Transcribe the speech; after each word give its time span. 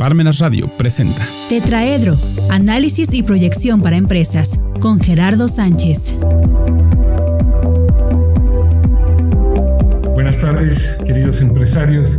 Parmenas 0.00 0.38
Radio 0.38 0.66
presenta 0.78 1.28
Tetraedro, 1.50 2.16
análisis 2.48 3.12
y 3.12 3.22
proyección 3.22 3.82
para 3.82 3.98
empresas, 3.98 4.58
con 4.80 4.98
Gerardo 4.98 5.46
Sánchez. 5.46 6.16
Buenas 10.14 10.40
tardes, 10.40 10.96
queridos 11.06 11.42
empresarios, 11.42 12.18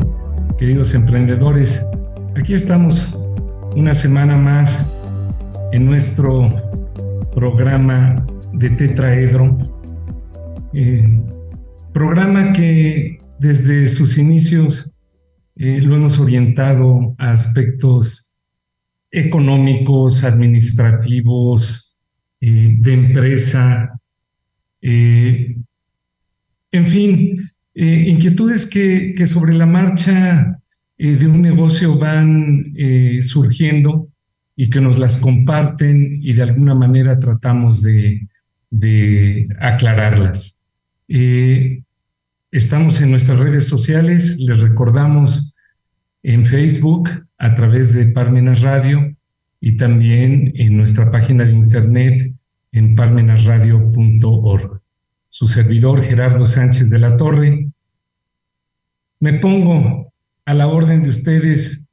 queridos 0.60 0.94
emprendedores. 0.94 1.84
Aquí 2.40 2.54
estamos 2.54 3.18
una 3.76 3.96
semana 3.96 4.38
más 4.38 4.86
en 5.72 5.84
nuestro 5.88 6.50
programa 7.34 8.28
de 8.54 8.70
Tetraedro. 8.70 9.58
Eh, 10.74 11.20
programa 11.92 12.54
que 12.54 13.22
desde 13.40 13.88
sus 13.88 14.20
inicios 14.20 14.91
eh, 15.56 15.82
lo 15.82 15.96
hemos 15.96 16.20
orientado 16.20 17.16
a 17.18 17.32
aspectos 17.32 18.36
económicos, 19.12 20.24
administrativos, 20.24 21.98
eh, 22.40 22.76
de 22.80 22.94
empresa, 22.94 24.00
eh, 24.82 25.58
en 26.72 26.86
fin, 26.86 27.38
inquietudes 27.74 28.68
que, 28.68 29.14
sobre 29.26 29.54
la 29.54 29.66
marcha 29.66 30.58
de 30.98 31.28
un 31.28 31.42
negocio 31.42 31.98
van 31.98 32.74
surgiendo 33.22 34.08
y 34.56 34.70
que 34.70 34.80
nos 34.80 34.98
las 34.98 35.18
comparten 35.18 36.20
y 36.22 36.34
de 36.34 36.44
alguna 36.44 36.76
manera 36.76 37.20
tratamos 37.20 37.82
de, 37.82 38.28
de 38.70 39.48
aclararlas. 39.60 40.60
Estamos 42.52 43.02
en 43.02 43.12
nuestras 43.12 43.40
redes 43.40 43.68
sociales, 43.68 44.38
les 44.40 44.60
recordamos 44.60 45.51
en 46.24 46.46
Facebook 46.46 47.10
a 47.38 47.56
través 47.56 47.94
de 47.94 48.06
Parmenas 48.08 48.62
Radio 48.62 49.16
y 49.60 49.78
también 49.78 50.52
en 50.56 50.78
nuestra 50.78 51.12
página 51.12 51.46
de 51.46 51.54
internet 51.54 52.34
en 52.72 52.96
parmenasradio.org. 52.96 54.82
Su 55.30 55.48
servidor 55.48 56.04
Gerardo 56.04 56.46
Sánchez 56.46 56.90
de 56.90 57.00
la 57.00 57.18
Torre. 57.18 57.70
Me 59.20 59.34
pongo 59.34 60.12
a 60.46 60.54
la 60.54 60.68
orden 60.68 61.04
de 61.04 61.10
ustedes 61.10 61.84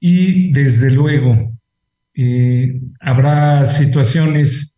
y 0.00 0.52
desde 0.52 0.90
luego 0.90 1.52
eh, 2.14 2.80
habrá 3.00 3.64
situaciones 3.64 4.76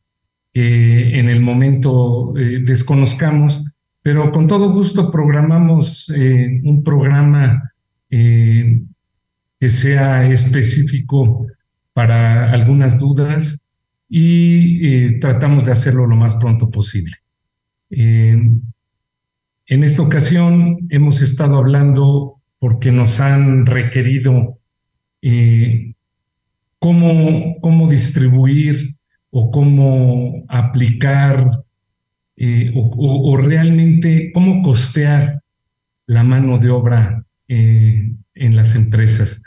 que 0.52 1.18
en 1.18 1.28
el 1.28 1.40
momento 1.40 2.36
eh, 2.36 2.60
desconozcamos, 2.64 3.64
pero 4.02 4.30
con 4.30 4.46
todo 4.46 4.70
gusto 4.70 5.10
programamos 5.10 6.12
eh, 6.14 6.60
un 6.62 6.84
programa 6.84 7.72
que 9.64 9.70
sea 9.70 10.28
específico 10.28 11.46
para 11.94 12.52
algunas 12.52 12.98
dudas 12.98 13.58
y 14.10 14.86
eh, 14.86 15.18
tratamos 15.22 15.64
de 15.64 15.72
hacerlo 15.72 16.06
lo 16.06 16.16
más 16.16 16.34
pronto 16.34 16.70
posible. 16.70 17.14
en 17.88 18.62
esta 19.66 20.02
ocasión 20.02 20.86
hemos 20.90 21.22
estado 21.22 21.56
hablando 21.56 22.42
porque 22.58 22.92
nos 22.92 23.20
han 23.20 23.64
requerido 23.64 24.58
cómo, 26.78 27.56
cómo 27.62 27.88
distribuir 27.88 28.96
o 29.30 29.50
cómo 29.50 30.44
aplicar 30.46 31.64
eh, 32.36 32.70
o, 32.74 33.38
realmente 33.38 34.30
cómo 34.34 34.62
costear 34.62 35.40
la 36.06 36.22
mano 36.22 36.58
de 36.58 36.68
obra 36.68 37.24
eh, 37.48 38.12
en 38.34 38.56
las 38.56 38.76
empresas. 38.76 39.40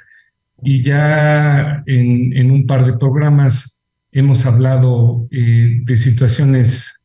Y 0.69 0.81
ya 0.81 1.81
en, 1.85 2.51
un 2.51 2.67
par 2.67 2.85
de 2.85 2.97
programas 2.97 3.81
hemos 4.11 4.45
hablado 4.45 5.25
eh, 5.31 5.79
de 5.81 5.95
situaciones, 5.95 7.01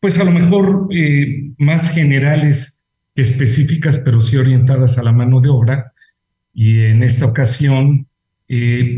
pues 0.00 0.18
a 0.18 0.24
lo 0.24 0.30
mejor 0.30 0.88
más 1.58 1.92
generales 1.92 2.86
que 3.14 3.20
específicas, 3.20 3.98
pero 3.98 4.22
sí 4.22 4.38
orientadas 4.38 4.96
a 4.96 5.02
la 5.02 5.12
mano 5.12 5.42
de 5.42 5.50
obra. 5.50 5.92
Y 6.54 6.84
en 6.84 7.02
esta 7.02 7.26
ocasión 7.26 8.06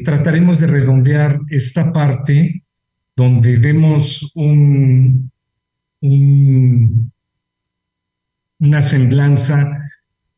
trataremos 0.05 0.61
de 0.61 0.69
redondear 0.69 1.41
esta 1.51 1.93
parte 1.93 2.63
donde 3.17 3.57
vemos 3.57 4.31
un, 4.37 5.33
una 8.61 8.81
semblanza 8.81 9.91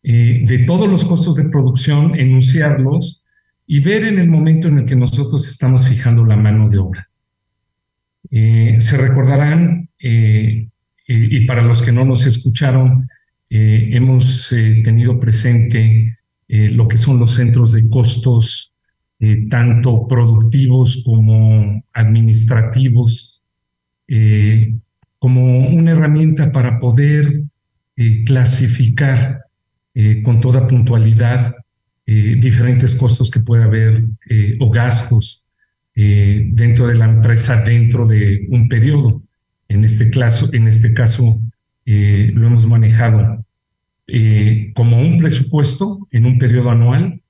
eh, 0.06 0.42
de 0.47 0.59
todos 0.60 0.87
los 0.87 1.03
costos 1.06 1.34
de 1.34 1.44
producción, 1.44 2.15
enunciarlos 2.20 3.22
y 3.66 3.81
ver 3.81 4.04
en 4.04 4.19
el 4.19 4.28
momento 4.28 4.69
en 4.69 4.81
el 4.81 4.84
que 4.84 4.97
nosotros 4.97 5.48
estamos 5.48 5.88
fijando 5.88 6.26
la 6.26 6.37
mano 6.37 6.69
de 6.69 6.76
obra. 6.76 7.09
Eh, 8.31 8.76
se 8.81 8.98
recordarán, 8.98 9.88
eh, 9.98 10.69
y 11.06 11.47
para 11.47 11.62
los 11.62 11.81
que 11.81 11.92
no 11.92 12.04
nos 12.04 12.26
escucharon, 12.26 13.09
hemos 13.50 14.48
tenido 14.82 15.20
presente 15.20 16.19
lo 16.48 16.88
que 16.88 16.97
son 16.97 17.19
los 17.19 17.34
centros 17.34 17.72
de 17.72 17.88
costos 17.91 18.72
tanto 19.50 20.09
productivos 20.09 21.03
como 21.04 21.84
administrativos, 21.92 23.42
como 25.19 25.69
una 25.69 25.91
herramienta 25.91 26.50
para 26.50 26.78
poder 26.78 27.42
eh, 29.94 30.22
con 30.22 30.41
toda 30.41 30.66
puntualidad 30.66 31.56
diferentes 32.06 32.97
costos 32.97 33.31
que 33.31 33.41
puede 33.41 33.65
haber 33.65 34.05
o 34.60 34.69
gastos 34.69 35.43
dentro 35.94 36.87
de 36.87 36.94
la 36.97 37.06
empresa 37.06 37.62
dentro 37.62 38.06
de 38.06 38.47
un 38.50 38.69
periodo. 38.69 39.22
En 39.69 39.84
este 39.84 40.10
caso, 40.10 40.50
en 40.53 40.69
este 40.69 40.93
caso 40.93 41.41
lo 41.87 42.47
hemos 42.47 42.66
manejado 42.66 43.47
como 44.75 45.00
un 45.00 45.16
presupuesto 45.16 46.06
en 46.10 46.27
un 46.27 46.38
periodo 46.38 46.69
anual 46.69 47.22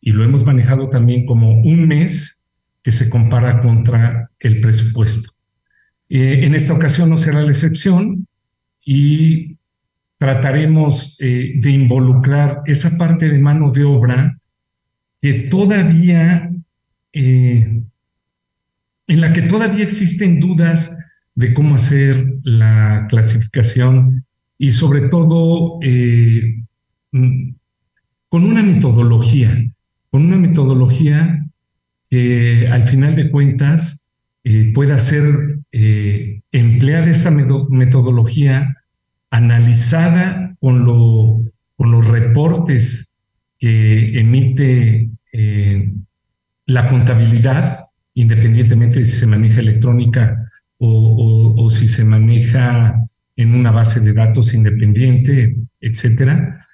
y 0.00 0.10
lo 0.10 0.24
hemos 0.24 0.44
manejado 0.44 0.88
también 0.88 1.26
como 1.26 1.60
un 1.60 1.86
mes 1.86 2.38
que 2.82 2.92
se 2.92 3.10
compara 3.10 3.60
contra 3.60 4.30
el 4.38 4.60
presupuesto. 4.60 5.32
Eh, 6.08 6.44
en 6.44 6.54
esta 6.54 6.74
ocasión 6.74 7.10
no 7.10 7.16
será 7.16 7.42
la 7.42 7.50
excepción 7.50 8.28
y 8.84 9.55
trataremos 10.18 11.16
eh, 11.20 11.54
de 11.56 11.70
involucrar 11.70 12.62
esa 12.66 12.96
parte 12.96 13.28
de 13.28 13.38
mano 13.38 13.70
de 13.70 13.84
obra 13.84 14.38
que 15.20 15.32
todavía, 15.50 16.50
eh, 17.12 17.82
en 19.06 19.20
la 19.20 19.32
que 19.32 19.42
todavía 19.42 19.84
existen 19.84 20.40
dudas 20.40 20.96
de 21.34 21.52
cómo 21.52 21.74
hacer 21.74 22.38
la 22.42 23.06
clasificación 23.08 24.24
y 24.58 24.70
sobre 24.70 25.08
todo 25.08 25.78
mm, 27.12 27.54
con 28.28 28.44
una 28.44 28.62
metodología 28.62 29.66
con 30.16 30.24
una 30.24 30.38
metodología 30.38 31.46
que 32.08 32.68
al 32.68 32.84
final 32.84 33.16
de 33.16 33.30
cuentas 33.30 34.10
eh, 34.44 34.72
pueda 34.74 34.98
ser 34.98 35.58
eh, 35.72 36.40
emplear 36.52 37.06
esa 37.06 37.30
metodología 37.30 38.75
analizada 39.36 40.56
con, 40.60 40.84
con 41.76 41.90
los 41.90 42.06
reportes 42.06 43.14
que 43.58 44.18
emite 44.18 45.10
eh, 45.32 45.92
la 46.66 46.86
contabilidad, 46.88 47.86
independientemente 48.14 49.00
de 49.00 49.04
si 49.04 49.20
se 49.20 49.26
maneja 49.26 49.60
electrónica 49.60 50.50
o, 50.78 51.68
si 51.70 51.88
se 51.88 52.04
maneja 52.04 52.94
en 53.34 53.54
una 53.54 53.70
base 53.70 54.00
de 54.00 54.12
datos 54.12 54.54
independiente, 54.54 55.56
etcétera. 55.80 56.66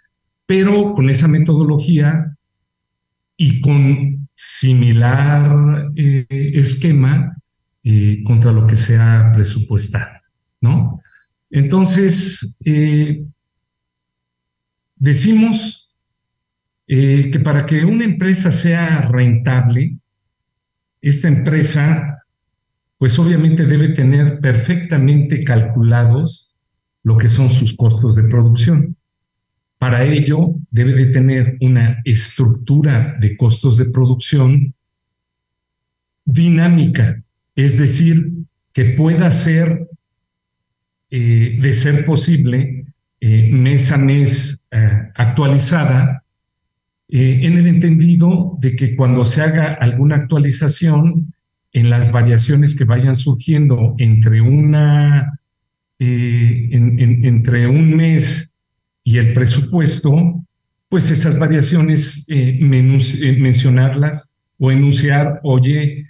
Pero 0.46 0.94
con 0.94 1.10
esa 1.10 1.28
metodología 1.28 2.36
y 3.36 3.60
con 3.60 4.28
similar 4.34 5.90
eh, 5.96 6.26
esquema 6.28 7.37
eh, 7.82 8.22
contra 8.25 8.52
lo 8.52 8.66
que 8.66 8.76
sea 8.76 9.31
presupuestado, 9.32 10.20
¿no? 10.60 11.00
Entonces, 11.52 12.56
eh, 12.64 13.25
decimos 14.96 15.78
que 16.84 17.40
para 17.43 17.64
que 17.64 17.84
una 17.84 18.04
empresa 18.04 18.50
sea 18.50 19.02
rentable, 19.02 19.96
esta 21.00 21.28
empresa, 21.28 22.25
pues 22.99 23.19
obviamente 23.19 23.66
debe 23.66 23.90
tener 23.90 24.40
perfectamente 24.40 25.43
calculados 25.43 26.52
lo 27.02 27.16
que 27.16 27.28
son 27.28 27.50
sus 27.50 27.75
costos 27.75 28.16
de 28.16 28.25
producción. 28.25 28.96
Para 29.78 30.04
ello, 30.04 30.54
debe 30.70 30.94
de 30.94 31.06
tener 31.06 31.58
una 31.60 32.00
estructura 32.04 33.16
de 33.20 33.37
costos 33.37 33.76
de 33.76 33.87
producción 33.87 34.75
dinámica, 36.25 37.20
es 37.56 37.78
decir, 37.78 38.32
que 38.72 38.84
pueda 38.84 39.31
ser, 39.32 39.88
eh, 41.14 41.59
de 41.61 41.75
ser 41.75 42.06
posible, 42.06 42.87
eh, 43.20 43.50
mes 43.53 43.93
a 43.93 43.99
mes 43.99 44.62
eh, 44.70 45.11
actualizada 45.14 46.25
en 47.06 47.59
el 47.59 47.67
entendido 47.67 48.56
de 48.59 48.75
que 48.75 48.97
cuando 48.97 49.23
se 49.26 49.43
haga 49.43 49.75
alguna 49.75 50.17
actualización 50.17 51.35
en 51.70 51.91
las 51.91 52.11
variaciones 52.12 52.75
que 52.75 52.85
vayan 52.85 53.14
surgiendo 53.14 53.94
entre 53.99 54.41
una 54.41 55.38
entre 55.99 57.67
un 57.67 57.94
mes 57.94 58.50
y 59.05 59.19
el 59.19 59.35
presupuesto, 59.35 60.43
pues 60.88 61.11
esas 61.11 61.38
variaciones 61.38 62.26
mencionarlas 62.59 64.32
o 64.59 64.73
enunciar, 64.73 65.41
oye, 65.43 66.06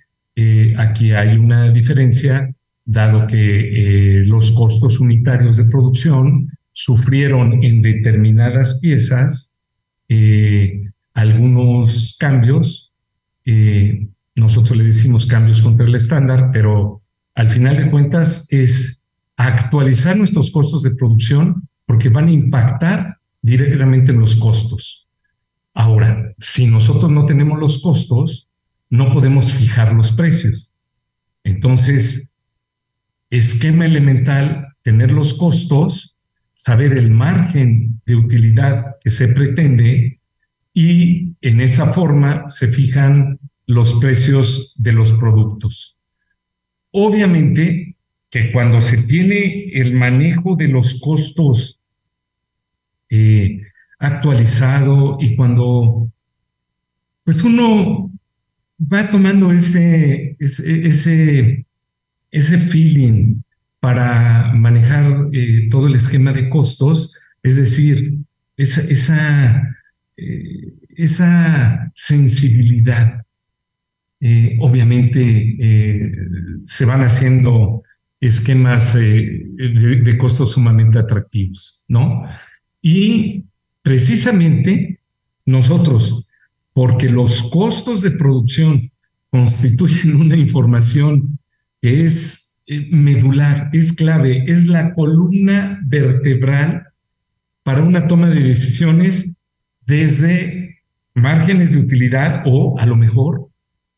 aquí 0.77 1.11
hay 1.11 1.37
una 1.37 1.73
diferencia 1.73 2.55
dado 2.84 3.26
que 3.26 4.20
eh, 4.20 4.25
los 4.25 4.50
costos 4.52 5.00
unitarios 5.00 5.56
de 5.56 5.64
producción 5.64 6.50
sufrieron 6.73 7.62
en 7.62 7.82
determinadas 7.82 8.81
piezas 8.81 9.56
eh, 10.08 10.84
algunos 11.14 12.17
cambios. 12.19 12.93
Eh, 13.44 14.08
nosotros 14.34 14.76
le 14.76 14.84
decimos 14.84 15.26
cambios 15.26 15.62
contra 15.62 15.87
el 15.87 15.94
estándar, 15.94 16.50
pero 16.52 17.02
al 17.34 17.49
final 17.49 17.76
de 17.76 17.90
cuentas 17.90 18.46
es 18.50 19.00
actualizar 19.37 20.17
nuestros 20.17 20.50
costos 20.50 20.82
de 20.82 20.94
producción 20.94 21.69
porque 21.87 22.08
van 22.08 22.29
a 22.29 22.32
impactar 22.32 23.19
directamente 23.40 24.12
en 24.12 24.20
los 24.20 24.37
costos. 24.37 25.08
Ahora, 25.75 26.34
si 26.38 26.67
nosotros 26.67 27.11
no 27.11 27.25
tenemos 27.25 27.58
los 27.58 27.81
costos, 27.81 28.49
no 28.90 29.12
podemos 29.12 29.52
fijar 29.52 29.94
los 29.94 30.12
precios. 30.12 30.70
Entonces, 31.44 32.29
esquema 33.32 33.87
elemental, 33.87 34.69
tener 34.82 35.11
los 35.11 35.34
costos, 35.34 36.14
saber 36.52 36.93
el 36.93 37.11
margen 37.11 38.00
de 38.05 38.14
utilidad 38.14 38.96
que 39.02 39.08
se 39.08 39.29
pretende 39.29 40.20
y 40.75 41.32
en 41.40 41.61
esa 41.61 41.93
forma 41.93 42.49
se 42.49 42.69
fijan 42.69 43.38
los 43.67 43.94
precios 43.94 44.75
de 44.76 44.93
los 44.93 45.12
productos. 45.14 45.96
Obviamente 46.90 47.96
que 48.29 48.52
cuando 48.52 48.82
se 48.82 48.99
tiene 49.02 49.70
el 49.73 49.94
manejo 49.94 50.55
de 50.55 50.69
los 50.69 51.00
costos 51.00 51.81
eh, 53.08 53.62
actualizado 53.99 55.17
y 55.20 55.34
cuando 55.37 56.11
pues 57.25 57.43
uno 57.44 58.11
va 58.93 59.08
tomando 59.08 59.52
ese, 59.52 60.37
ese 60.38 60.87
ese 60.87 61.67
feeling 62.32 63.43
para 63.82 64.52
manejar 64.52 65.29
eh, 65.32 65.69
todo 65.69 65.88
el 65.88 65.96
esquema 65.96 66.32
de 66.32 66.49
costos, 66.49 67.19
es 67.43 67.56
decir, 67.56 68.17
esa, 68.56 68.81
esa, 68.88 69.75
eh, 70.17 70.73
sensibilidad. 71.93 73.23
Eh, 74.20 74.56
obviamente 74.61 75.56
se 76.62 76.84
van 76.84 77.00
haciendo 77.00 77.82
esquemas 78.20 78.94
de, 78.94 79.49
de, 80.05 80.17
costos 80.17 80.52
sumamente 80.52 81.00
atractivos, 81.00 81.84
¿no? 81.88 82.23
Y 82.81 83.46
precisamente 83.82 85.00
nosotros, 85.44 86.25
porque 86.73 87.08
los 87.08 87.43
costos 87.50 88.00
de 88.00 88.12
producción 88.12 88.93
constituyen 89.29 90.14
una 90.20 90.37
información 90.37 91.40
es 91.82 92.58
eh, 92.67 92.88
medular, 92.90 93.69
es 93.73 93.93
clave, 93.93 94.44
es 94.46 94.67
la 94.67 94.94
columna 94.94 95.81
vertebral 95.84 96.87
para 97.62 97.82
una 97.82 98.06
toma 98.06 98.31
de 98.31 98.40
decisiones 98.40 99.34
desde 99.84 100.82
márgenes 101.14 101.73
de 101.73 101.81
utilidad 101.81 102.43
o 102.46 102.79
a 102.79 102.87
lo 102.87 102.96
mejor 102.96 103.49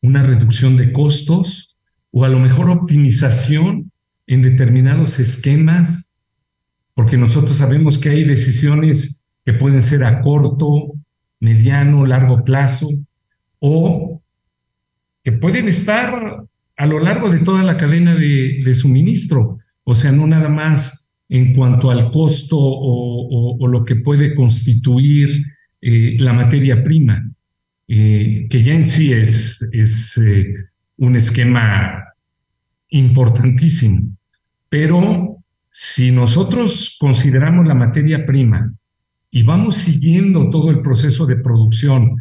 una 0.03 0.23
reducción 0.23 0.77
de 0.77 0.93
costos 0.93 1.77
o 2.11 2.25
a 2.25 2.29
lo 2.29 2.39
mejor 2.39 2.71
optimización 2.71 3.91
en 4.27 4.43
determinados 4.43 5.19
esquemas, 5.19 6.17
porque 6.95 7.17
nosotros 7.17 7.57
sabemos 7.57 7.99
que 7.99 8.11
hay 8.11 8.25
decisiones 8.25 9.23
que 9.45 9.53
pueden 9.53 9.83
ser 9.83 10.05
a 10.05 10.23
corto, 10.23 10.93
mediano, 11.41 12.07
largo 12.07 12.45
plazo 12.45 12.89
o 13.59 14.23
que 15.23 15.33
pueden 15.33 15.69
estar 15.69 16.45
a 16.77 16.87
lo 16.87 16.99
largo 16.99 17.31
de 17.31 17.41
toda 17.41 17.63
la 17.63 17.77
cadena 17.77 18.15
de, 18.17 18.75
suministro, 18.75 19.59
o 19.85 19.95
sea, 19.95 20.13
no 20.13 20.27
nada 20.27 20.49
más 20.49 21.11
en 21.29 21.55
cuanto 21.55 21.91
al 21.91 22.11
costo 22.11 22.57
o, 22.59 23.67
lo 23.67 23.85
que 23.85 23.97
puede 23.97 24.35
constituir 24.35 25.45
eh, 25.81 26.17
la 26.19 26.33
materia 26.33 26.83
prima, 26.83 27.31
eh, 27.89 28.47
que 28.49 28.63
ya 28.63 28.75
en 28.75 28.85
sí 28.85 29.13
es, 29.13 30.19
eh, 30.23 30.55
un 30.97 31.17
esquema 31.17 32.05
importantísimo. 32.91 34.17
Pero 34.69 35.39
si 35.71 36.13
nosotros 36.13 36.97
consideramos 37.01 37.67
la 37.67 37.75
materia 37.75 38.25
prima 38.25 38.73
y 39.31 39.43
vamos 39.43 39.77
siguiendo 39.77 40.51
todo 40.51 40.71
el 40.71 40.81
proceso 40.83 41.27
de 41.27 41.37
producción, 41.37 42.17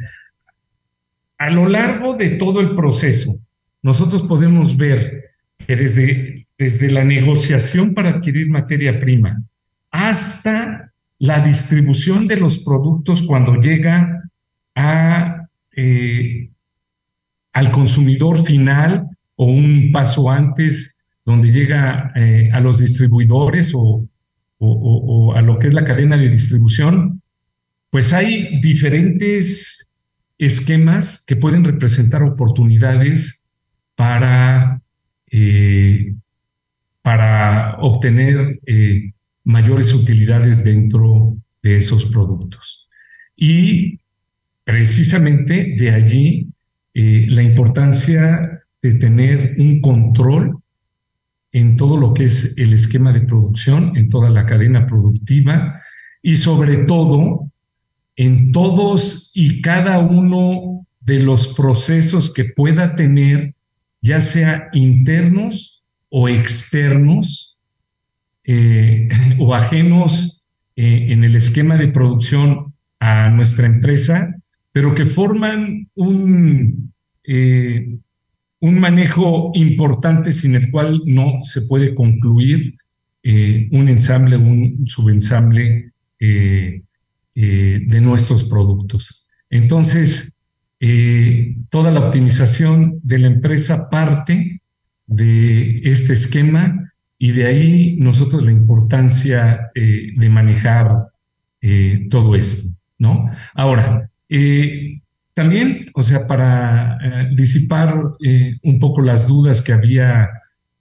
a 1.37 1.49
lo 1.49 1.67
largo 1.67 2.15
de 2.15 2.29
todo 2.37 2.61
el 2.61 2.75
proceso, 2.75 3.37
nosotros 3.83 4.23
podemos 4.23 4.75
ver 4.75 5.25
que 5.57 5.75
desde, 5.75 6.47
desde 6.57 6.89
la 6.89 7.03
negociación 7.03 7.93
para 7.93 8.09
adquirir 8.09 8.49
materia 8.49 8.99
prima 8.99 9.43
hasta 9.91 10.91
la 11.19 11.39
distribución 11.39 12.27
de 12.27 12.37
los 12.37 12.59
productos 12.59 13.21
cuando 13.21 13.55
llega 13.61 14.23
a, 14.75 15.47
eh, 15.75 16.49
al 17.53 17.71
consumidor 17.71 18.43
final 18.43 19.07
o 19.35 19.45
un 19.45 19.91
paso 19.91 20.29
antes 20.29 20.95
donde 21.25 21.51
llega 21.51 22.11
eh, 22.15 22.49
a 22.51 22.59
los 22.59 22.79
distribuidores 22.79 23.71
o, 23.75 24.05
o, 24.57 25.33
a 25.35 25.41
lo 25.41 25.59
que 25.59 25.67
es 25.67 25.73
la 25.73 25.85
cadena 25.85 26.17
de 26.17 26.29
distribución, 26.29 27.21
pues 27.89 28.13
hay 28.13 28.59
diferentes 28.61 29.89
esquemas 30.37 31.23
que 31.25 31.35
pueden 31.35 31.63
representar 31.63 32.23
oportunidades 32.23 33.42
para, 33.95 34.81
eh, 35.31 36.13
para 37.01 37.77
obtener 37.79 38.59
eh, 38.65 39.13
mayores 39.43 39.93
utilidades 39.93 40.63
dentro 40.63 41.37
de 41.61 41.75
esos 41.75 42.05
productos. 42.05 42.89
Y 43.35 43.99
precisamente 44.63 45.75
de 45.77 45.91
allí 45.91 46.47
eh, 46.93 47.25
la 47.29 47.43
importancia 47.43 48.63
de 48.81 48.93
tener 48.93 49.55
un 49.57 49.81
control 49.81 50.57
en 51.51 51.77
todo 51.77 51.97
lo 51.97 52.13
que 52.13 52.23
es 52.23 52.57
el 52.57 52.73
esquema 52.73 53.13
de 53.13 53.21
producción, 53.21 53.95
en 53.95 54.09
toda 54.09 54.29
la 54.29 54.45
cadena 54.45 54.85
productiva 54.85 55.79
y 56.21 56.37
sobre 56.37 56.77
todo 56.85 57.51
en 58.15 58.51
todos 58.51 59.31
y 59.33 59.61
cada 59.61 59.99
uno 59.99 60.85
de 61.01 61.19
los 61.19 61.49
procesos 61.49 62.31
que 62.31 62.45
pueda 62.45 62.95
tener 62.95 63.55
ya 64.03 64.19
sea 64.19 64.69
internos 64.73 65.81
o 66.09 66.27
externos 66.29 67.57
eh, 68.43 69.07
o 69.39 69.55
ajenos 69.55 70.43
eh, 70.75 71.07
en 71.09 71.23
el 71.23 71.35
esquema 71.35 71.77
de 71.77 71.87
producción 71.87 72.73
a 72.99 73.29
nuestra 73.29 73.65
empresa, 73.65 74.35
pero 74.71 74.93
que 74.93 75.07
forman 75.07 75.89
un, 75.95 76.93
eh, 77.23 77.97
un 78.59 78.79
manejo 78.79 79.51
importante 79.55 80.33
sin 80.33 80.55
el 80.55 80.69
cual 80.69 81.01
no 81.05 81.39
se 81.43 81.63
puede 81.63 81.95
concluir 81.95 82.75
un 83.25 83.87
ensamble, 83.87 84.35
un 84.35 84.85
subensamble 84.85 85.93
de 86.19 88.01
nuestros 88.01 88.43
productos. 88.43 89.25
Entonces, 89.49 90.32
eh, 90.85 91.55
toda 91.69 91.91
la 91.91 92.01
optimización 92.01 92.99
de 93.03 93.17
la 93.17 93.27
empresa 93.27 93.89
parte 93.89 94.59
de 95.07 95.79
este 95.85 96.11
esquema 96.11 96.91
y 97.17 97.31
de 97.31 97.45
ahí 97.45 97.95
nosotros 98.01 98.43
la 98.43 98.51
importancia 98.51 99.71
eh, 99.75 100.09
de 100.13 100.29
manejar 100.29 101.07
eh, 101.61 102.07
todo 102.09 102.35
esto, 102.35 102.77
¿no? 102.97 103.31
Ahora, 103.53 104.09
también, 105.33 105.89
o 105.93 106.03
sea, 106.03 106.27
para 106.27 106.97
disipar 107.33 107.95
un 108.63 108.79
poco 108.79 109.01
las 109.01 109.27
dudas 109.27 109.61
que 109.61 109.71
había 109.71 110.27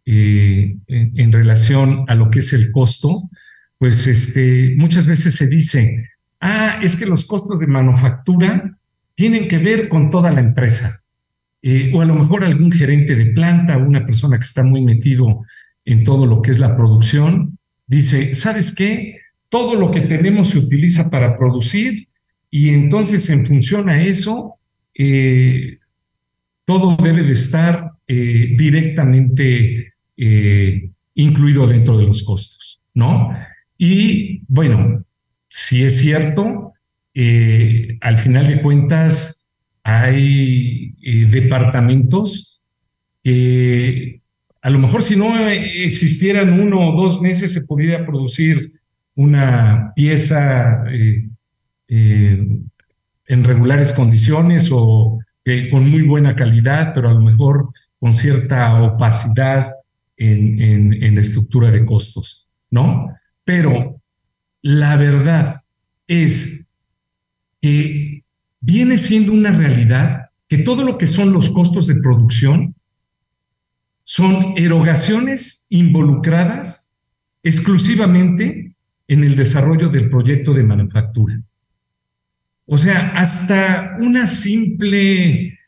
en, 0.05 0.83
en, 0.89 1.33
relación 1.33 2.07
a 2.09 2.17
lo 2.17 2.29
que 2.29 2.41
es 2.41 2.53
el 2.55 2.73
costo, 2.73 3.31
pues 3.79 4.09
este, 4.09 4.75
muchas 4.77 5.07
veces 5.07 5.37
se 5.37 5.47
dice, 5.47 6.09
ah, 6.41 6.81
es 6.83 6.97
que 6.97 7.07
los 7.07 7.25
costos 7.25 7.61
de 7.61 7.69
manufactura 7.69 8.77
tienen 9.15 9.49
que 9.49 9.59
ver 9.59 9.89
con 9.89 10.11
toda 10.11 10.31
la 10.31 10.41
empresa. 10.41 11.03
Eh, 11.63 11.93
o 11.95 12.03
a 12.03 12.05
lo 12.05 12.15
mejor 12.15 12.45
algún 12.45 12.73
gerente 12.73 13.15
de 13.15 13.27
planta, 13.27 13.79
una 13.79 14.05
persona 14.05 14.39
que 14.39 14.45
está 14.45 14.65
muy 14.65 14.83
metido 14.83 15.45
en 15.85 16.03
todo 16.03 16.27
lo 16.27 16.43
que 16.43 16.51
es 16.51 16.59
la 16.59 16.77
producción, 16.77 17.59
dice, 17.87 18.35
¿sabes 18.35 18.75
qué? 18.75 19.19
Todo 19.49 19.77
lo 19.77 19.91
que 19.91 20.01
tenemos 20.01 20.51
se 20.51 20.59
utiliza 20.59 21.09
para 21.09 21.39
producir 21.39 22.09
y 22.51 22.71
entonces 22.71 23.29
en 23.31 23.47
función 23.47 23.89
a 23.89 24.03
eso, 24.03 24.57
eh, 24.95 25.79
todo 26.65 26.97
debe 26.97 27.23
de 27.23 27.33
estar 27.33 27.93
eh, 28.07 28.55
directamente 28.57 29.93
incluido 31.15 31.67
dentro 31.67 31.99
de 31.99 32.07
los 32.07 32.23
costos, 32.23 32.81
¿no? 32.95 33.31
Y 33.77 34.43
bueno, 34.47 35.05
si 35.49 35.83
es 35.83 35.99
cierto, 35.99 36.73
al 37.15 38.17
final 38.19 38.49
de 38.49 38.63
cuentas 38.63 39.51
hay 39.83 40.95
departamentos 41.31 42.61
que 43.23 44.23
a 44.63 44.71
lo 44.71 44.79
mejor 44.79 45.03
si 45.03 45.17
no 45.17 45.49
existieran 45.49 46.61
uno 46.61 46.89
o 46.89 47.03
dos 47.03 47.21
meses 47.21 47.53
se 47.53 47.63
podría 47.63 48.07
producir 48.07 48.81
una 49.17 49.93
pieza 49.95 50.85
eh, 50.89 51.29
eh, 51.89 52.59
en 53.27 53.45
regulares 53.45 53.93
condiciones 53.93 54.71
o 54.73 55.19
eh, 55.45 55.69
con 55.69 55.89
muy 55.89 56.03
buena 56.03 56.37
calidad, 56.37 56.93
pero 56.95 57.11
a 57.11 57.13
lo 57.13 57.21
mejor 57.21 57.71
con 57.99 58.15
cierta 58.15 58.81
opacidad 58.83 59.73
en, 60.17 61.03
en 61.03 61.15
la 61.17 61.21
estructura 61.21 61.71
de 61.71 61.85
costos, 61.85 62.47
¿no? 62.71 63.09
Pero 63.45 64.01
la 64.63 64.97
verdad 64.97 65.63
es 66.07 66.62
que 67.63 68.25
viene 68.61 68.99
siendo 68.99 69.33
una 69.33 69.53
realidad 69.53 70.27
que 70.49 70.59
todo 70.59 70.85
lo 70.85 70.99
que 70.99 71.07
son 71.07 71.33
los 71.33 71.51
costos 71.51 71.87
de 71.87 71.95
producción 71.95 72.75
son 74.05 74.53
erogaciones 74.57 75.67
involucradas 75.71 76.93
exclusivamente 77.43 78.75
en 79.09 79.25
el 79.25 79.37
desarrollo 79.37 79.89
del 79.89 80.11
proyecto 80.11 80.53
de 80.53 80.65
manufactura. 80.65 81.41
O 82.67 82.77
sea, 82.77 83.13
hasta 83.17 83.97
una 84.01 84.27
simple 84.27 85.59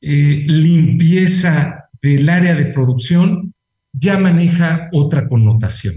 eh, 0.00 0.44
limpieza 0.46 1.88
del 2.02 2.28
área 2.28 2.54
de 2.54 2.66
producción 2.66 3.54
ya 3.92 4.18
maneja 4.18 4.88
otra 4.92 5.28
connotación. 5.28 5.94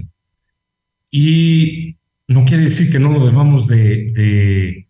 Y 1.12 1.98
no 2.28 2.46
quiere 2.46 2.64
decir 2.64 2.92
que 2.92 3.00
no 3.00 3.12
lo 3.12 3.26
debamos 3.26 3.68
de, 3.68 4.88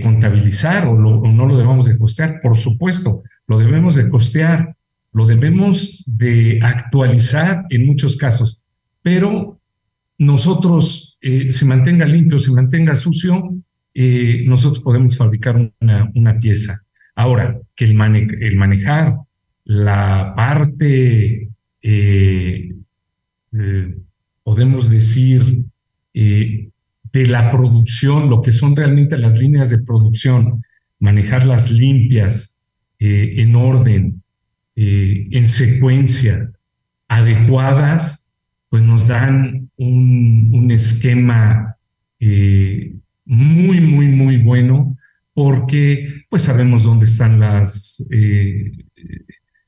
contabilizar 0.00 0.86
o, 0.86 0.94
no 0.96 1.46
lo 1.46 1.56
debamos 1.56 1.86
de 1.86 1.98
costear, 1.98 2.40
por 2.40 2.56
supuesto, 2.56 3.22
lo 3.46 3.58
debemos 3.58 3.94
de 3.94 4.08
costear, 4.08 4.76
lo 5.12 5.26
debemos 5.26 6.04
de 6.06 6.60
actualizar 6.62 7.64
en 7.70 7.86
muchos 7.86 8.16
casos, 8.16 8.60
pero 9.02 9.60
nosotros, 10.18 11.18
eh, 11.20 11.50
se 11.50 11.64
mantenga 11.64 12.06
limpio, 12.06 12.38
se 12.38 12.52
mantenga 12.52 12.94
sucio, 12.94 13.54
eh, 13.94 14.44
nosotros 14.46 14.82
podemos 14.82 15.16
fabricar 15.16 15.72
una, 15.80 16.10
una 16.14 16.38
pieza. 16.38 16.82
Ahora, 17.14 17.58
que 17.74 17.84
el, 17.84 18.00
el 18.40 18.56
manejar 18.56 19.16
la 19.64 20.32
parte, 20.36 21.50
eh, 21.82 22.74
podemos 24.42 24.88
decir, 24.88 25.64
de 27.12 27.26
la 27.26 27.50
producción, 27.50 28.30
lo 28.30 28.42
que 28.42 28.52
son 28.52 28.74
realmente 28.74 29.18
las 29.18 29.38
líneas 29.38 29.70
de 29.70 29.82
producción, 29.82 30.62
manejarlas 30.98 31.70
limpias, 31.70 32.52
en 33.04 33.56
orden, 33.56 34.22
eh, 34.76 35.26
en 35.32 35.48
secuencia 35.48 36.52
adecuadas, 37.08 38.24
pues 38.68 38.82
nos 38.82 39.08
dan 39.08 39.70
un, 39.76 40.50
un 40.52 40.70
esquema 40.70 41.76
eh, 42.20 42.94
muy, 43.24 43.80
muy, 43.80 44.06
muy 44.08 44.36
bueno 44.38 44.96
porque 45.34 46.24
pues 46.30 46.42
sabemos 46.42 46.84
dónde 46.84 47.06
están 47.06 47.40
las, 47.40 48.06
eh, 48.10 48.70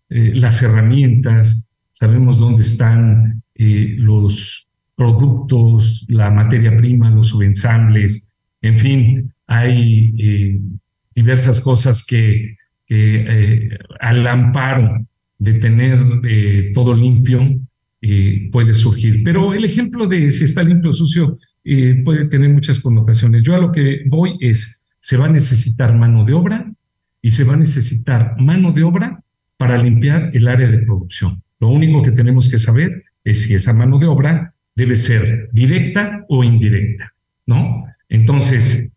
las 0.08 0.62
herramientas, 0.62 1.68
sabemos 1.92 2.38
dónde 2.38 2.62
están 2.62 3.42
los 3.56 4.68
productos, 4.96 6.04
la 6.08 6.30
materia 6.30 6.76
prima, 6.76 7.10
los 7.10 7.28
subensambles, 7.28 8.34
en 8.62 8.78
fin, 8.78 9.34
hay 9.46 10.60
diversas 11.14 11.60
cosas 11.60 12.04
que 12.04 12.56
eh, 12.88 13.70
al 14.00 14.26
amparo 14.26 15.06
de 15.38 15.54
tener 15.54 15.98
eh, 16.24 16.70
todo 16.74 16.94
limpio 16.94 17.40
eh, 18.02 18.48
puede 18.52 18.74
surgir. 18.74 19.22
Pero 19.24 19.54
el 19.54 19.64
ejemplo 19.64 20.06
de 20.06 20.30
si 20.30 20.44
está 20.44 20.62
limpio 20.62 20.90
o 20.90 20.92
sucio 20.92 21.38
puede 22.04 22.26
tener 22.26 22.50
muchas 22.50 22.78
connotaciones. 22.80 23.42
Yo 23.42 23.54
a 23.54 23.58
lo 23.58 23.72
que 23.72 24.02
voy 24.06 24.36
es, 24.40 24.86
se 25.00 25.16
va 25.16 25.26
a 25.26 25.32
necesitar 25.32 25.94
mano 25.94 26.24
de 26.24 26.34
obra 26.34 26.70
y 27.22 27.30
se 27.30 27.44
va 27.44 27.54
a 27.54 27.56
necesitar 27.56 28.36
mano 28.38 28.70
de 28.70 28.82
obra 28.82 29.22
para 29.56 29.82
limpiar 29.82 30.30
el 30.34 30.46
área 30.46 30.68
de 30.68 30.78
producción. 30.78 31.42
Lo 31.58 31.68
único 31.68 32.02
que 32.02 32.10
tenemos 32.10 32.50
que 32.50 32.58
saber 32.58 33.04
es 33.24 33.42
si 33.42 33.54
esa 33.54 33.72
mano 33.72 33.98
de 33.98 34.06
obra 34.06 34.53
debe 34.75 34.97
ser 34.97 35.49
directa 35.52 36.25
o 36.28 36.45
indirecta, 36.45 37.14
¿no? 37.47 37.85
Entonces, 38.09 38.90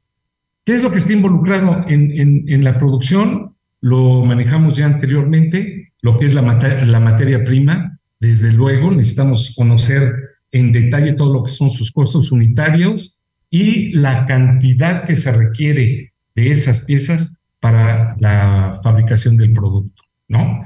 ¿qué 0.66 0.74
es 0.74 0.84
lo 0.84 0.92
que 0.92 0.98
está 0.98 1.14
involucrado 1.14 1.86
en, 1.88 2.64
la 2.64 2.78
producción? 2.78 3.56
lo 3.80 4.26
manejamos 4.26 4.76
ya 4.76 4.88
anteriormente, 4.88 5.94
lo 6.02 6.18
que 6.18 6.26
es 6.26 6.34
la, 6.34 6.42
la 6.42 7.00
materia 7.00 7.44
prima. 7.44 8.00
Desde 8.20 8.52
luego 8.52 8.92
necesitamos 8.92 9.54
conocer 9.56 10.14
en 10.52 10.72
detalle 10.72 11.14
todo 11.14 11.32
lo 11.32 11.44
que 11.44 11.52
son 11.52 11.70
sus 11.70 11.92
costos 11.92 12.32
unitarios 12.32 13.20
y 13.50 13.92
la 13.92 14.26
cantidad 14.26 15.06
que 15.06 15.16
se 15.16 15.32
requiere 15.32 16.14
de 16.36 16.52
esas 16.52 16.86
piezas 16.86 17.36
para 17.60 18.16
la 18.20 18.80
fabricación 18.84 19.38
del 19.38 19.54
producto, 19.54 20.04
¿no? 20.28 20.64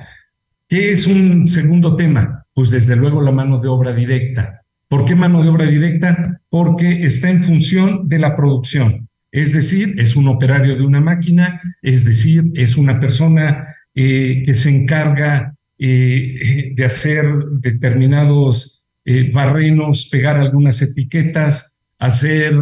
¿Qué 0.68 0.92
es 0.92 1.06
un 1.08 1.48
segundo 1.48 1.96
tema? 1.96 2.46
Pues 2.54 2.72
desde 2.72 2.96
luego 2.96 3.22
la 3.22 3.32
mano 3.32 3.60
de 3.60 3.68
obra 3.68 3.94
directa. 3.94 4.61
¿Por 4.92 5.06
qué 5.06 5.16
mano 5.16 5.42
de 5.42 5.48
obra 5.48 5.68
directa? 5.68 6.42
Porque 6.50 7.06
está 7.06 7.30
en 7.30 7.46
función 7.46 8.10
de 8.10 8.20
la 8.20 8.36
producción. 8.36 9.08
Es 9.32 9.54
decir, 9.54 9.96
es 9.98 10.18
un 10.18 10.28
operario 10.28 10.76
de 10.76 10.82
una 10.82 11.00
máquina, 11.00 11.62
es 11.82 12.04
decir, 12.04 12.52
es 12.56 12.76
una 12.76 13.00
persona 13.00 13.68
eh, 13.96 14.44
que 14.46 14.54
se 14.54 14.70
encarga 14.70 15.56
eh, 15.80 16.74
de 16.76 16.84
hacer 16.84 17.24
determinados 17.62 18.84
eh, 19.06 19.32
barrenos, 19.32 20.10
pegar 20.12 20.36
algunas 20.36 20.82
etiquetas, 20.82 21.82
hacer 21.98 22.54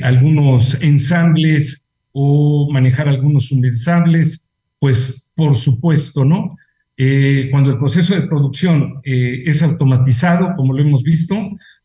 algunos 0.00 0.82
ensambles 0.82 1.84
o 2.12 2.70
manejar 2.72 3.08
algunos 3.08 3.48
subensambles, 3.48 4.48
pues 4.78 5.30
por 5.34 5.54
supuesto, 5.54 6.24
¿no? 6.24 6.56
Cuando 7.50 7.70
el 7.70 7.78
proceso 7.78 8.14
de 8.14 8.26
producción 8.26 9.00
es 9.04 9.62
automatizado, 9.62 10.54
como 10.56 10.72
lo 10.72 10.82
hemos 10.82 11.04
visto, 11.04 11.36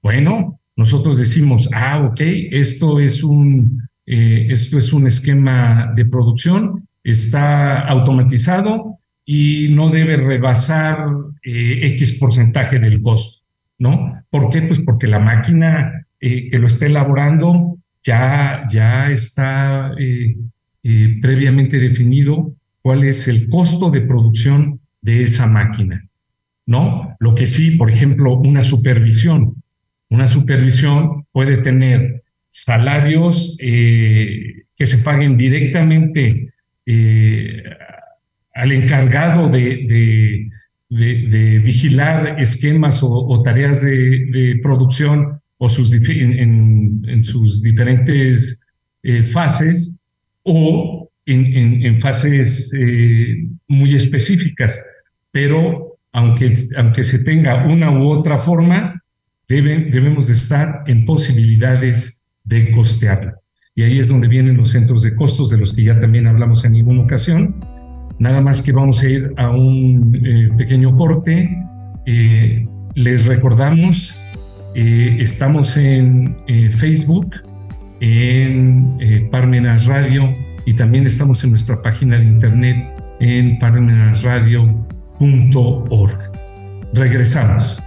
bueno, 0.02 0.60
nosotros 0.76 1.18
decimos, 1.18 1.70
ah, 1.74 2.02
ok, 2.02 2.20
esto 2.52 3.00
es 3.00 3.24
un, 3.24 3.88
eh, 4.06 4.48
esto 4.50 4.78
es 4.78 4.92
un 4.92 5.08
esquema 5.08 5.94
de 5.96 6.06
producción, 6.06 6.88
está 7.04 7.80
automatizado 7.88 8.98
y 9.26 9.70
no 9.70 9.90
debe 9.90 10.18
rebasar 10.18 11.06
eh, 11.44 11.88
X 11.94 12.18
porcentaje 12.20 12.80
del 12.80 13.02
costo, 13.02 13.44
¿no? 13.78 14.24
¿Por 14.30 14.50
qué? 14.50 14.64
Pues 14.64 14.80
porque 14.80 15.08
la 15.08 15.20
máquina 15.20 16.06
eh, 16.20 16.50
que 16.50 16.58
lo 16.58 16.68
está 16.68 16.88
elaborando 16.88 17.78
ya, 18.04 18.66
ya 18.70 19.10
está 19.12 19.92
previamente 21.22 21.80
definido 21.80 22.54
cuál 22.82 23.06
es 23.06 23.30
el 23.30 23.48
costo 23.48 23.90
de 23.90 24.02
producción 24.02 24.82
de 25.04 25.22
esa 25.22 25.48
máquina, 25.48 26.04
¿no? 26.66 27.16
Lo 27.20 27.36
que 27.36 27.46
sí, 27.46 27.78
por 27.78 27.92
ejemplo, 27.92 28.38
una 28.38 28.62
supervisión. 28.62 29.62
Una 30.10 30.28
supervisión 30.28 31.26
puede 31.32 31.58
tener 31.58 32.24
salarios 32.50 33.58
eh, 33.60 34.64
que 34.76 34.86
se 34.86 35.04
paguen 35.04 35.38
directamente 35.38 36.54
eh, 36.86 37.64
al 38.54 38.72
encargado 38.72 39.50
de, 39.50 40.50
de, 40.90 41.60
vigilar 41.60 42.40
esquemas 42.40 43.00
o, 43.02 43.42
tareas 43.44 43.84
de, 43.84 44.60
producción 44.62 45.42
o 45.58 45.68
sus 45.68 45.92
en, 45.94 47.24
sus 47.24 47.62
diferentes 47.62 48.62
eh, 49.02 49.24
fases 49.24 49.98
o 50.44 51.10
en, 51.26 52.00
fases 52.00 52.72
muy 53.68 53.96
específicas. 53.96 54.80
Pero 55.34 55.98
aunque, 56.14 56.54
aunque 56.78 57.04
se 57.04 57.20
tenga 57.20 57.66
una 57.68 57.92
u 57.92 58.08
otra 58.08 58.38
forma, 58.38 59.04
debemos 59.50 60.28
de 60.28 60.34
estar 60.34 60.84
en 60.88 61.04
posibilidades 61.04 62.24
de 62.46 62.72
costearla. 62.72 63.36
Y 63.76 63.84
ahí 63.84 64.00
es 64.00 64.08
donde 64.08 64.30
vienen 64.30 64.56
los 64.56 64.70
centros 64.70 65.02
de 65.02 65.14
costos 65.14 65.50
de 65.50 65.58
los 65.58 65.74
que 65.74 65.84
ya 65.84 66.00
también 66.00 66.28
hablamos 66.28 66.64
en 66.64 66.72
ninguna 66.74 67.02
ocasión. 67.02 67.66
Nada 68.18 68.40
más 68.40 68.62
que 68.62 68.72
vamos 68.72 69.04
a 69.04 69.10
ir 69.10 69.34
a 69.36 69.50
un 69.50 70.16
eh, 70.24 70.50
pequeño 70.56 70.96
corte. 70.96 71.50
Eh, 72.06 72.66
les 72.96 73.26
recordamos, 73.26 74.16
eh, 74.76 75.18
estamos 75.20 75.76
en 75.76 76.38
Facebook, 76.72 77.36
en 78.04 78.98
eh, 79.00 79.30
Parmenas 79.32 79.86
Radio 79.86 80.34
y 80.66 80.74
también 80.74 81.06
estamos 81.06 81.42
en 81.46 81.52
nuestra 81.52 81.82
página 81.82 82.18
de 82.18 82.26
internet 82.26 82.78
en 83.22 83.58
parmenasradio.org. 85.24 86.32
Regresamos. 86.94 87.82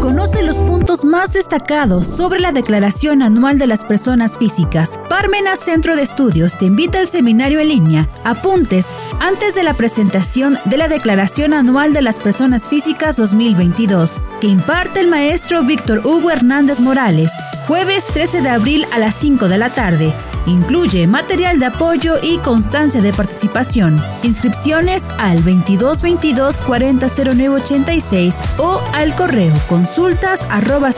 Conoce 0.00 0.43
puntos 0.58 1.04
más 1.04 1.32
destacados 1.32 2.06
sobre 2.06 2.40
la 2.40 2.52
Declaración 2.52 3.22
Anual 3.22 3.58
de 3.58 3.66
las 3.66 3.84
Personas 3.84 4.38
Físicas. 4.38 5.00
Parmenas 5.08 5.58
Centro 5.58 5.96
de 5.96 6.02
Estudios 6.02 6.58
te 6.58 6.66
invita 6.66 6.98
al 6.98 7.08
seminario 7.08 7.60
en 7.60 7.68
línea. 7.68 8.08
Apuntes 8.24 8.86
antes 9.20 9.54
de 9.54 9.62
la 9.62 9.74
presentación 9.74 10.58
de 10.64 10.76
la 10.76 10.88
Declaración 10.88 11.54
Anual 11.54 11.92
de 11.92 12.02
las 12.02 12.20
Personas 12.20 12.68
Físicas 12.68 13.16
2022, 13.16 14.20
que 14.40 14.48
imparte 14.48 15.00
el 15.00 15.08
maestro 15.08 15.62
Víctor 15.62 16.02
Hugo 16.04 16.30
Hernández 16.30 16.80
Morales, 16.80 17.30
jueves 17.66 18.06
13 18.06 18.42
de 18.42 18.50
abril 18.50 18.86
a 18.92 18.98
las 18.98 19.14
5 19.14 19.48
de 19.48 19.58
la 19.58 19.70
tarde. 19.70 20.14
Incluye 20.46 21.06
material 21.06 21.58
de 21.58 21.66
apoyo 21.66 22.16
y 22.22 22.36
constancia 22.38 23.00
de 23.00 23.12
participación. 23.12 23.96
Inscripciones 24.22 25.02
al 25.18 25.36
2222 25.36 26.60
400986 26.60 28.36
o 28.58 28.82
al 28.92 29.14
correo 29.16 29.54
consultas 29.68 30.40
arroba 30.50 30.90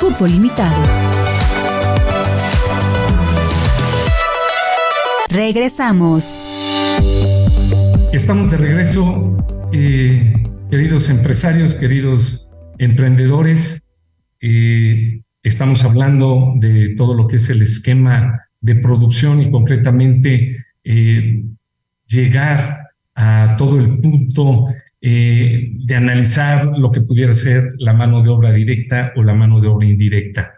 Cupo 0.00 0.26
limitado. 0.26 0.82
Regresamos. 5.28 6.40
Estamos 8.12 8.50
de 8.50 8.56
regreso, 8.56 9.36
eh, 9.72 10.34
queridos 10.70 11.08
empresarios, 11.08 11.74
queridos 11.74 12.50
emprendedores. 12.78 13.82
Eh, 14.40 15.22
Estamos 15.42 15.84
hablando 15.84 16.52
de 16.56 16.94
todo 16.96 17.14
lo 17.14 17.26
que 17.26 17.36
es 17.36 17.48
el 17.48 17.62
esquema 17.62 18.42
de 18.60 18.74
producción 18.74 19.40
y 19.40 19.50
concretamente 19.50 20.66
eh, 20.84 21.44
llegar 22.06 22.88
a 23.14 23.54
todo 23.56 23.78
el 23.78 23.98
punto 24.00 24.66
eh, 25.00 25.70
de 25.72 25.96
analizar 25.96 26.66
lo 26.78 26.90
que 26.90 27.00
pudiera 27.00 27.34
ser 27.34 27.74
la 27.78 27.92
mano 27.92 28.22
de 28.22 28.28
obra 28.28 28.52
directa 28.52 29.12
o 29.16 29.22
la 29.22 29.34
mano 29.34 29.60
de 29.60 29.68
obra 29.68 29.86
indirecta. 29.86 30.52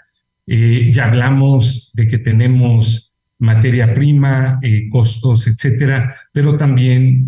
Eh, 0.46 0.90
ya 0.92 1.06
hablamos 1.06 1.92
de 1.94 2.08
que 2.08 2.18
tenemos 2.18 3.12
materia 3.38 3.92
prima, 3.92 4.60
costos, 4.90 5.48
etcétera, 5.48 6.14
pero 6.32 6.56
también 6.56 7.26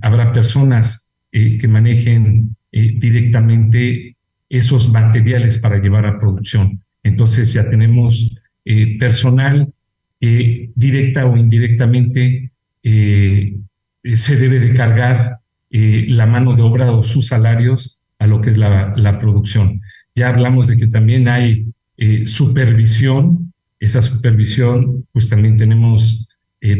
habrá 0.00 0.32
personas 0.32 1.10
que 1.30 1.68
manejen 1.68 2.56
directamente 2.70 4.16
esos 4.48 4.90
materiales 4.90 5.58
para 5.58 5.78
llevar 5.78 6.06
a 6.06 6.18
producción. 6.18 6.82
Entonces 7.02 7.52
ya 7.52 7.68
tenemos 7.68 8.36
eh, 8.64 8.98
personal 8.98 9.72
que 10.20 10.70
directa 10.76 11.26
o 11.26 11.36
indirectamente 11.36 12.52
eh, 12.82 13.56
se 14.14 14.36
debe 14.36 14.60
de 14.60 14.74
cargar 14.74 15.38
eh, 15.72 16.04
la 16.08 16.26
mano 16.26 16.54
de 16.54 16.62
obra 16.62 16.92
o 16.92 17.02
sus 17.02 17.26
salarios 17.26 18.00
a 18.18 18.26
lo 18.26 18.40
que 18.40 18.50
es 18.50 18.58
la, 18.58 19.18
producción. 19.20 19.80
Ya 20.14 20.28
hablamos 20.28 20.68
de 20.68 20.76
que 20.76 20.86
también 20.86 21.26
hay 21.26 21.66
supervisión. 22.24 23.52
Esa 23.80 24.00
supervisión, 24.00 25.06
pues 25.10 25.28
también 25.28 25.56
tenemos 25.56 26.28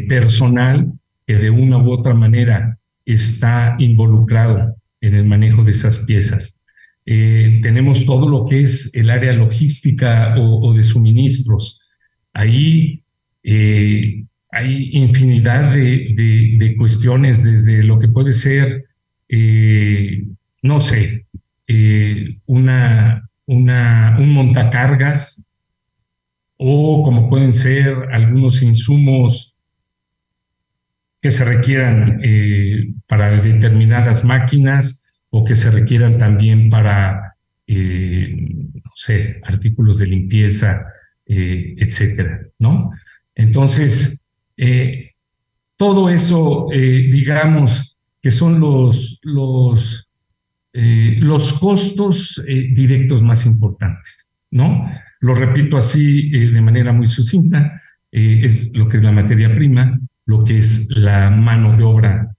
personal 0.08 0.92
que 1.26 1.34
de 1.34 1.50
una 1.50 1.78
u 1.78 1.90
otra 1.90 2.14
manera 2.14 2.78
está 3.04 3.74
involucrado 3.78 4.76
en 5.00 5.14
el 5.14 5.24
manejo 5.24 5.64
de 5.64 5.72
esas 5.72 6.04
piezas. 6.04 6.56
Eh, 7.04 7.60
tenemos 7.62 8.06
todo 8.06 8.28
lo 8.28 8.46
que 8.46 8.62
es 8.62 8.94
el 8.94 9.10
área 9.10 9.32
logística 9.32 10.36
o, 10.38 10.72
de 10.72 10.82
suministros. 10.82 11.80
Ahí 12.32 13.02
eh, 13.42 14.24
hay 14.52 14.90
infinidad 14.92 15.72
de, 15.72 16.74
cuestiones, 16.78 17.42
desde 17.42 17.82
lo 17.82 17.98
que 17.98 18.06
puede 18.06 18.32
ser, 18.32 18.84
eh, 19.28 20.24
no 20.62 20.78
sé, 20.78 21.26
una, 22.46 23.28
una, 23.46 24.16
un 24.18 24.32
montacargas 24.32 25.44
o 26.56 27.02
como 27.02 27.28
pueden 27.28 27.54
ser 27.54 27.88
algunos 28.12 28.62
insumos 28.62 29.56
que 31.20 31.30
se 31.30 31.44
requieran 31.44 32.20
para 33.06 33.30
determinadas 33.42 34.24
máquinas 34.24 35.02
o 35.34 35.44
que 35.44 35.56
se 35.56 35.70
requieran 35.70 36.18
también 36.18 36.68
para, 36.68 37.36
eh, 37.66 38.36
no 38.74 38.92
sé, 38.94 39.40
artículos 39.42 39.98
de 39.98 40.06
limpieza, 40.06 40.84
eh, 41.24 41.74
etcétera, 41.78 42.42
¿no? 42.58 42.90
Entonces, 43.34 44.21
eh, 44.56 45.10
todo 45.76 46.08
eso, 46.08 46.68
digamos, 46.70 47.98
que 48.20 48.30
son 48.30 48.60
los, 48.60 49.18
los, 49.22 50.08
los 50.72 51.52
costos 51.54 52.40
directos 52.46 53.20
más 53.22 53.46
importantes, 53.46 54.30
¿no? 54.52 54.88
Lo 55.18 55.34
repito 55.34 55.76
así 55.76 56.30
de 56.30 56.60
manera 56.60 56.92
muy 56.92 57.08
sucinta, 57.08 57.80
es 58.12 58.70
lo 58.74 58.88
que 58.88 58.98
es 58.98 59.02
la 59.02 59.10
materia 59.10 59.52
prima, 59.52 59.98
lo 60.24 60.44
que 60.44 60.58
es 60.58 60.86
la 60.90 61.30
mano 61.30 61.76
de 61.76 61.82
obra 61.82 62.36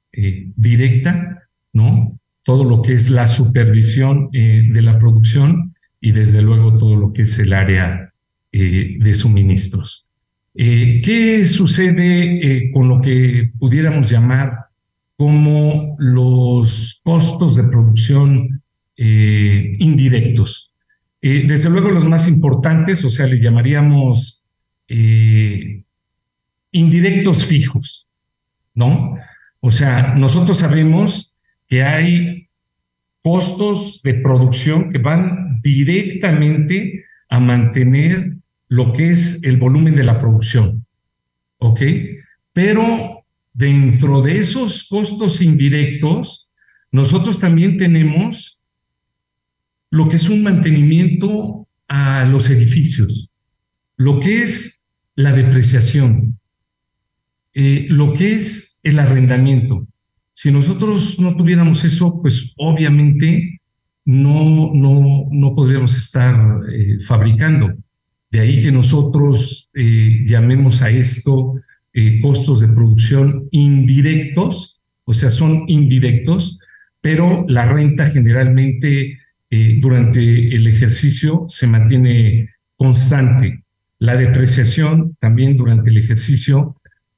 directa, 0.56 1.44
¿no? 1.74 2.18
todo 2.44 2.64
lo 2.66 2.82
que 2.82 2.94
es 2.94 3.10
la 3.10 3.28
supervisión 3.28 4.30
eh, 4.34 4.68
de 4.72 4.82
la 4.82 5.00
producción 5.00 5.76
y 6.00 6.12
desde 6.12 6.42
luego 6.42 6.78
todo 6.78 6.96
lo 6.96 7.14
que 7.14 7.24
es 7.24 7.40
el 7.40 7.54
área 7.54 8.14
eh, 8.52 8.98
de 9.00 9.14
suministros. 9.14 10.03
Eh, 10.56 11.02
¿Qué 11.04 11.46
sucede 11.46 12.72
con 12.72 12.88
lo 12.88 13.02
que 13.02 13.52
pudiéramos 13.58 14.10
llamar 14.10 14.66
como 15.16 15.96
los 16.00 17.02
costos 17.04 17.56
de 17.56 17.64
producción 17.64 18.62
indirectos? 18.96 20.70
desde 21.22 21.70
luego 21.70 21.90
los 21.90 22.06
más 22.06 22.28
importantes, 22.28 23.04
o 23.06 23.10
sea, 23.10 23.26
le 23.26 23.40
llamaríamos 23.42 24.44
indirectos 26.72 27.46
fijos, 27.46 28.08
¿no? 28.74 29.16
O 29.62 29.72
sea, 29.72 30.14
nosotros 30.16 30.58
sabemos 30.58 31.34
que 31.68 31.84
hay 31.84 32.50
costos 33.22 34.02
de 34.04 34.16
producción 34.16 34.90
que 34.92 34.98
van 34.98 35.62
directamente 35.62 37.06
a 37.30 37.40
mantener 37.40 38.36
lo 38.68 38.94
que 38.94 39.12
es 39.12 39.42
el 39.44 39.58
volumen 39.58 39.96
de 39.96 40.04
la 40.04 40.20
producción. 40.20 40.86
¿Ok? 41.58 41.82
Pero 42.52 43.26
dentro 43.54 44.22
de 44.22 44.40
esos 44.40 44.88
costos 44.88 45.42
indirectos, 45.42 46.50
nosotros 46.92 47.40
también 47.40 47.78
tenemos 47.78 48.60
lo 49.90 50.08
que 50.08 50.16
es 50.16 50.30
un 50.30 50.44
mantenimiento 50.44 51.68
a 51.88 52.26
los 52.26 52.50
edificios, 52.50 53.30
lo 53.96 54.20
que 54.20 54.42
es 54.42 54.84
la 55.16 55.32
depreciación, 55.32 56.40
eh, 57.54 57.86
lo 57.90 58.14
que 58.14 58.34
es 58.34 58.80
el 58.82 58.98
arrendamiento. 58.98 59.88
Si 60.34 60.52
nosotros 60.52 61.20
no 61.20 61.36
tuviéramos 61.36 61.84
eso, 61.86 62.20
pues 62.22 62.54
obviamente 62.58 63.62
no, 64.06 64.72
no, 64.74 65.28
no 65.32 65.56
podríamos 65.56 65.96
estar 65.96 66.36
eh, 66.72 67.00
fabricando. 67.00 67.74
De 68.34 68.40
ahí 68.40 68.64
que 68.64 68.72
nosotros 68.72 69.70
eh, 69.76 70.24
llamemos 70.26 70.82
a 70.82 70.90
esto 70.90 71.54
eh, 71.94 72.20
costos 72.20 72.62
de 72.62 72.68
producción 72.68 73.48
indirectos, 73.52 74.82
o 75.06 75.14
sea, 75.14 75.30
son 75.30 75.66
indirectos, 75.68 76.58
pero 77.00 77.46
la 77.48 77.66
renta 77.66 78.08
generalmente 78.08 79.20
durante 79.82 80.20
el 80.56 80.66
ejercicio 80.66 81.46
se 81.48 81.68
mantiene 81.68 82.50
constante. 82.76 83.64
La 84.00 84.16
depreciación 84.16 85.16
también 85.20 85.56
durante 85.56 85.92
el 85.92 85.98
ejercicio 85.98 86.76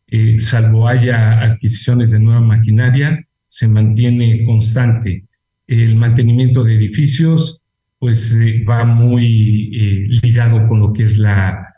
eh, 0.08 0.38
salvo 0.40 0.88
haya 0.88 1.42
adquisiciones 1.42 2.12
de 2.12 2.20
nueva 2.20 2.42
maquinaria, 2.42 3.26
se 3.48 3.68
mantiene 3.68 4.44
constante. 4.46 5.26
El 5.66 5.96
mantenimiento 5.96 6.64
de 6.64 6.76
edificios, 6.76 7.62
pues 8.06 8.38
eh, 8.40 8.64
va 8.64 8.86
muy 8.86 9.72
eh, 9.76 10.20
ligado 10.22 10.68
con 10.68 10.80
lo 10.80 10.94
que 10.94 11.02
es 11.02 11.18
la, 11.18 11.76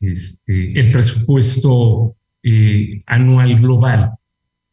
este, 0.00 0.80
el 0.80 0.90
presupuesto 0.90 2.16
anual 3.04 3.60
global. 3.60 4.12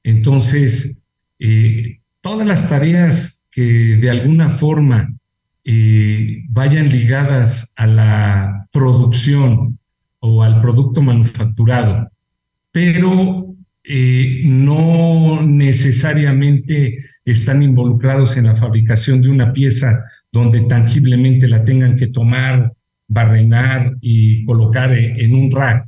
Entonces, 0.02 0.96
todas 2.22 2.48
las 2.48 2.70
tareas 2.70 3.46
que 3.52 3.98
de 4.00 4.10
alguna 4.10 4.48
forma 4.48 5.14
vayan 6.48 6.88
ligadas 6.88 7.74
a 7.76 7.86
la 7.86 8.68
producción 8.72 9.78
o 10.20 10.42
al 10.42 10.62
producto 10.62 11.02
manufacturado, 11.02 12.10
pero 12.72 13.54
eh, 13.84 14.44
no 14.46 15.42
necesariamente 15.44 17.06
están 17.26 17.64
involucrados 17.64 18.38
en 18.38 18.46
la 18.46 18.56
fabricación 18.56 19.22
de 19.22 19.30
una 19.30 19.52
pieza 19.52 20.06
donde 20.32 20.62
tangiblemente 20.62 21.48
la 21.48 21.64
tengan 21.66 21.98
que 21.98 22.08
tomar, 22.08 22.72
barrenar 23.08 23.96
y 24.00 24.46
colocar 24.46 24.94
en 24.94 25.34
un 25.34 25.52
rack, 25.52 25.86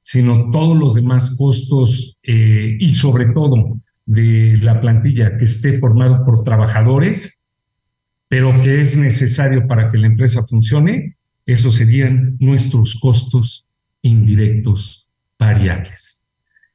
sino 0.00 0.50
todos 0.50 0.76
los 0.76 0.94
demás 0.94 1.36
costos 1.36 2.16
eh, 2.22 2.76
y 2.78 2.92
sobre 2.92 3.26
todo 3.26 3.78
de 4.06 4.56
la 4.60 4.80
plantilla 4.80 5.36
que 5.36 5.44
esté 5.44 5.76
formado 5.78 6.24
por 6.24 6.44
trabajadores, 6.44 7.38
pero 8.28 8.60
que 8.60 8.80
es 8.80 8.96
necesario 8.96 9.66
para 9.66 9.90
que 9.90 9.98
la 9.98 10.06
empresa 10.06 10.46
funcione, 10.46 11.16
esos 11.44 11.74
serían 11.74 12.36
nuestros 12.38 12.98
costos 13.00 13.66
indirectos 14.00 15.06
variables. 15.38 16.22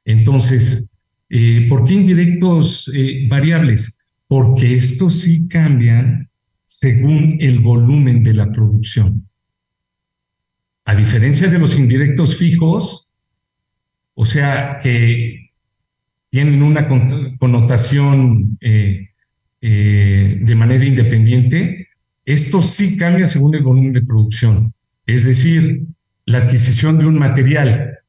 Entonces, 0.04 0.86
eh, 1.30 1.66
¿por 1.68 1.84
qué 1.84 1.94
indirectos 1.94 2.90
eh, 2.94 3.26
variables? 3.28 4.00
Porque 4.26 4.74
estos 4.74 5.20
sí 5.20 5.48
cambian 5.48 6.28
según 6.64 7.36
el 7.40 7.60
volumen 7.60 8.22
de 8.22 8.34
la 8.34 8.50
producción. 8.50 9.28
A 10.84 10.94
diferencia 10.94 11.48
de 11.48 11.58
los 11.58 11.78
indirectos 11.78 12.36
fijos, 12.36 13.08
o 14.14 14.24
sea, 14.24 14.78
que 14.82 15.50
tienen 16.30 16.62
una 16.62 16.88
connotación 17.38 18.58
eh, 18.60 19.08
de 19.60 20.54
manera 20.54 20.84
independiente, 20.84 21.88
esto 22.24 22.62
sí 22.62 22.96
cambia 22.96 23.26
según 23.26 23.54
el 23.54 23.62
volumen 23.62 23.92
de 23.92 24.02
producción. 24.02 24.74
Es 25.06 25.24
decir, 25.24 25.86
la 26.26 26.38
adquisición 26.38 26.98
de 26.98 27.06
un 27.06 27.18
material. 27.18 28.00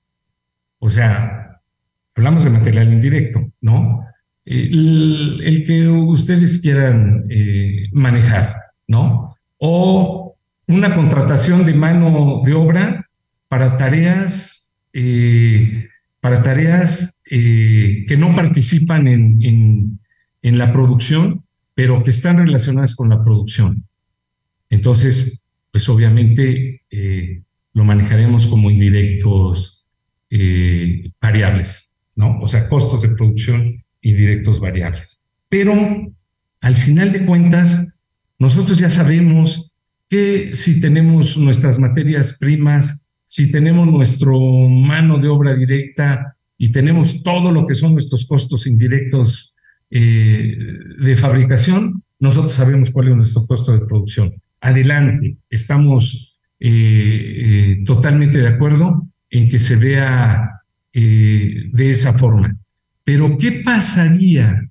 O 0.79 0.89
sea, 0.89 1.38
hablamos 2.19 2.43
de 2.43 2.49
material 2.49 2.91
indirecto, 2.91 3.49
¿no? 3.62 4.03
El, 4.43 5.63
que 5.65 5.88
ustedes 5.88 6.62
quieran 6.62 7.23
eh, 7.29 7.88
manejar, 7.93 8.55
¿no? 8.88 9.36
O 9.58 10.36
una 10.67 10.93
contratación 10.93 11.65
de 11.65 11.73
mano 11.73 12.41
de 12.43 12.53
obra 12.53 13.08
para 13.47 13.77
tareas, 13.77 14.69
eh, 14.91 15.88
para 16.19 16.41
tareas 16.41 17.15
eh, 17.29 18.03
que 18.05 18.17
no 18.17 18.36
participan 18.36 19.08
en, 19.08 19.99
en, 20.41 20.58
la 20.58 20.73
producción, 20.73 21.45
pero 21.73 22.03
que 22.03 22.10
están 22.10 22.38
relacionadas 22.38 22.95
con 22.95 23.10
la 23.10 23.23
producción. 23.23 23.86
Entonces, 24.69 25.41
pues 25.71 25.88
obviamente 25.88 26.82
lo 27.73 27.84
manejaremos 27.86 28.47
como 28.47 28.69
indirectos 28.71 29.86
variables, 31.21 31.88
O 32.41 32.47
sea, 32.47 32.67
costos 32.67 33.01
de 33.01 33.10
producción 33.10 33.84
indirectos 34.01 34.60
variables. 34.60 35.19
Pero 35.47 35.73
al 36.62 36.75
final 36.75 37.12
de 37.12 37.25
cuentas, 37.25 37.88
nosotros 38.38 38.77
ya 38.77 38.89
sabemos 38.89 39.71
que 40.10 40.53
si 40.53 40.82
tenemos 40.82 41.38
nuestras 41.38 41.79
materias 41.79 42.38
primas, 42.39 43.05
si 43.25 43.51
tenemos 43.51 43.88
nuestro 43.88 44.39
mano 44.69 45.19
de 45.19 45.27
obra 45.27 45.53
directa 45.53 46.36
y 46.58 46.71
tenemos 46.71 47.21
todo 47.23 47.51
lo 47.51 47.65
que 47.67 47.75
son 47.75 47.93
nuestros 47.93 48.25
costos 48.25 48.67
indirectos 48.67 49.53
eh, 49.91 50.58
de 50.99 51.15
fabricación, 51.15 52.03
nosotros 52.19 52.53
sabemos 52.53 52.91
cuál 52.91 53.10
es 53.10 53.15
nuestro 53.15 53.45
costo 53.45 53.71
de 53.71 53.86
producción. 53.86 54.34
Adelante, 54.62 55.38
estamos 55.49 56.38
eh, 56.60 57.79
eh, 57.79 57.84
totalmente 57.86 58.39
de 58.39 58.47
acuerdo 58.47 59.08
en 59.29 59.47
que 59.47 59.60
se 59.60 59.77
vea 59.77 60.59
eh, 60.93 61.69
de 61.71 61.89
esa 61.89 62.17
forma. 62.17 62.56
Pero 63.04 63.38
¿qué 63.38 63.62
pasaría? 63.63 64.69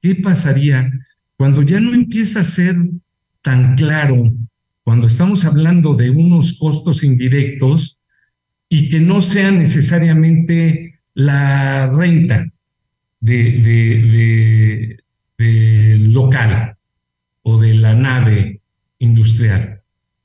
¿Qué 0.00 0.16
pasaría 0.16 0.90
cuando 1.36 1.62
ya 1.62 1.80
no 1.80 1.94
empieza 1.94 2.40
a 2.40 2.44
ser 2.44 2.76
tan 3.42 3.74
claro, 3.74 4.22
cuando 4.84 5.06
estamos 5.06 5.44
hablando 5.44 5.94
de 5.94 6.10
unos 6.10 6.58
costos 6.58 7.02
indirectos 7.04 7.98
y 8.68 8.88
que 8.88 9.00
no 9.00 9.20
sean 9.20 9.58
necesariamente 9.58 11.00
la 11.14 11.88
renta 11.88 12.46
de, 13.20 14.98
de 15.38 15.96
local 15.98 16.76
o 17.42 17.60
de 17.60 17.74
la 17.74 17.94
nave 17.94 18.60
industrial? 18.98 19.82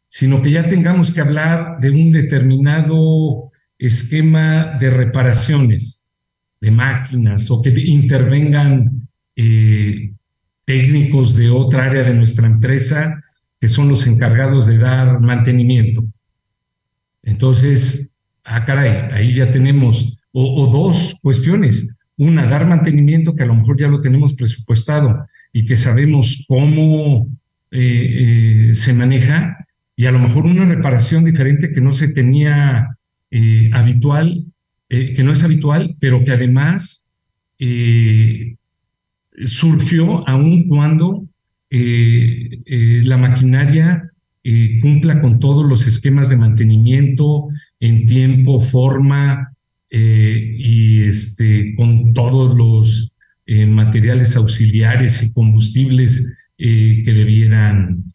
sino 0.09 0.41
que 0.41 0.51
ya 0.51 0.67
tengamos 0.67 1.11
que 1.11 1.21
hablar 1.21 1.79
de 1.79 1.91
un 1.91 2.11
determinado 2.11 3.46
esquema 3.79 4.77
de 4.79 4.89
reparaciones 4.89 6.05
de 6.59 6.71
máquinas 6.71 7.49
o 7.51 7.61
que 7.61 7.69
intervengan 7.69 9.07
eh, 9.35 10.13
técnicos 10.65 11.35
de 11.35 11.49
otra 11.49 11.85
área 11.85 12.03
de 12.03 12.13
nuestra 12.13 12.47
empresa 12.47 13.23
que 13.59 13.67
son 13.67 13.89
los 13.89 14.05
encargados 14.07 14.65
de 14.65 14.77
dar 14.77 15.19
mantenimiento. 15.19 16.05
Entonces, 17.23 18.09
ah, 18.43 18.65
caray, 18.65 19.11
ahí 19.11 19.33
ya 19.33 19.51
tenemos, 19.51 20.17
o, 20.31 20.69
dos 20.71 21.15
cuestiones. 21.21 21.97
Una, 22.17 22.47
dar 22.47 22.67
mantenimiento 22.67 23.35
que 23.35 23.43
a 23.43 23.47
lo 23.47 23.55
mejor 23.55 23.79
ya 23.79 23.87
lo 23.87 24.01
tenemos 24.01 24.33
presupuestado 24.33 25.27
y 25.51 25.65
que 25.65 25.75
sabemos 25.75 26.45
cómo 26.47 27.27
eh, 27.71 28.69
eh, 28.69 28.73
se 28.73 28.93
maneja, 28.93 29.57
y 29.95 30.05
a 30.05 30.11
lo 30.11 30.19
mejor 30.19 30.45
una 30.45 30.65
reparación 30.65 31.25
diferente 31.25 31.71
que 31.73 31.81
no 31.81 31.91
se 31.91 32.09
tenía 32.09 32.96
eh, 33.29 33.69
habitual, 33.73 34.45
eh, 34.89 35.13
que 35.13 35.23
no 35.23 35.31
es 35.31 35.43
habitual, 35.43 35.95
pero 35.99 36.23
que 36.23 36.31
además 36.31 37.07
eh, 37.59 38.55
surgió 39.43 40.27
aun 40.27 40.67
cuando 40.67 41.25
la 41.69 43.17
maquinaria 43.17 44.09
cumpla 44.81 45.19
con 45.19 45.39
todos 45.39 45.65
los 45.65 45.85
esquemas 45.85 46.29
de 46.29 46.37
mantenimiento 46.37 47.49
en 47.81 48.05
tiempo, 48.05 48.61
forma 48.61 49.53
y 49.91 51.03
este, 51.03 51.75
con 51.75 52.13
todos 52.13 52.55
los 52.55 53.11
materiales 53.45 54.37
auxiliares 54.37 55.21
y 55.23 55.33
combustibles 55.33 56.33
que 56.57 57.03
debieran 57.05 58.05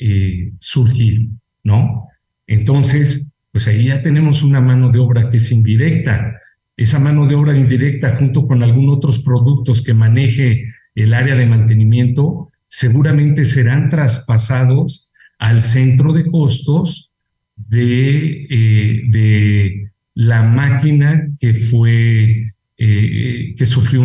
surgir. 0.58 1.28
¿no? 1.62 2.08
Entonces, 2.46 3.31
pues 3.52 3.68
ahí 3.68 3.86
ya 3.86 4.02
tenemos 4.02 4.42
una 4.42 4.60
mano 4.60 4.90
de 4.90 4.98
obra 4.98 5.28
que 5.28 5.36
es 5.36 5.52
indirecta. 5.52 6.40
Esa 6.76 6.98
mano 6.98 7.26
de 7.26 7.34
obra 7.34 7.56
indirecta 7.56 8.16
junto 8.16 8.46
con 8.46 8.62
algunos 8.62 8.96
otros 8.96 9.18
productos 9.20 9.82
que 9.82 9.92
maneje 9.94 10.64
el 10.94 11.12
área 11.14 11.34
de 11.34 11.46
mantenimiento 11.46 12.50
seguramente 12.66 13.44
serán 13.44 13.90
traspasados 13.90 15.10
al 15.38 15.60
centro 15.60 16.14
de 16.14 16.24
costos 16.30 17.12
de, 17.56 18.46
eh, 18.48 19.02
de 19.08 19.90
la 20.14 20.42
máquina 20.42 21.28
que 21.38 21.52
fue 21.52 22.52
eh, 22.78 23.54
que 23.56 23.66
sufrió 23.66 24.02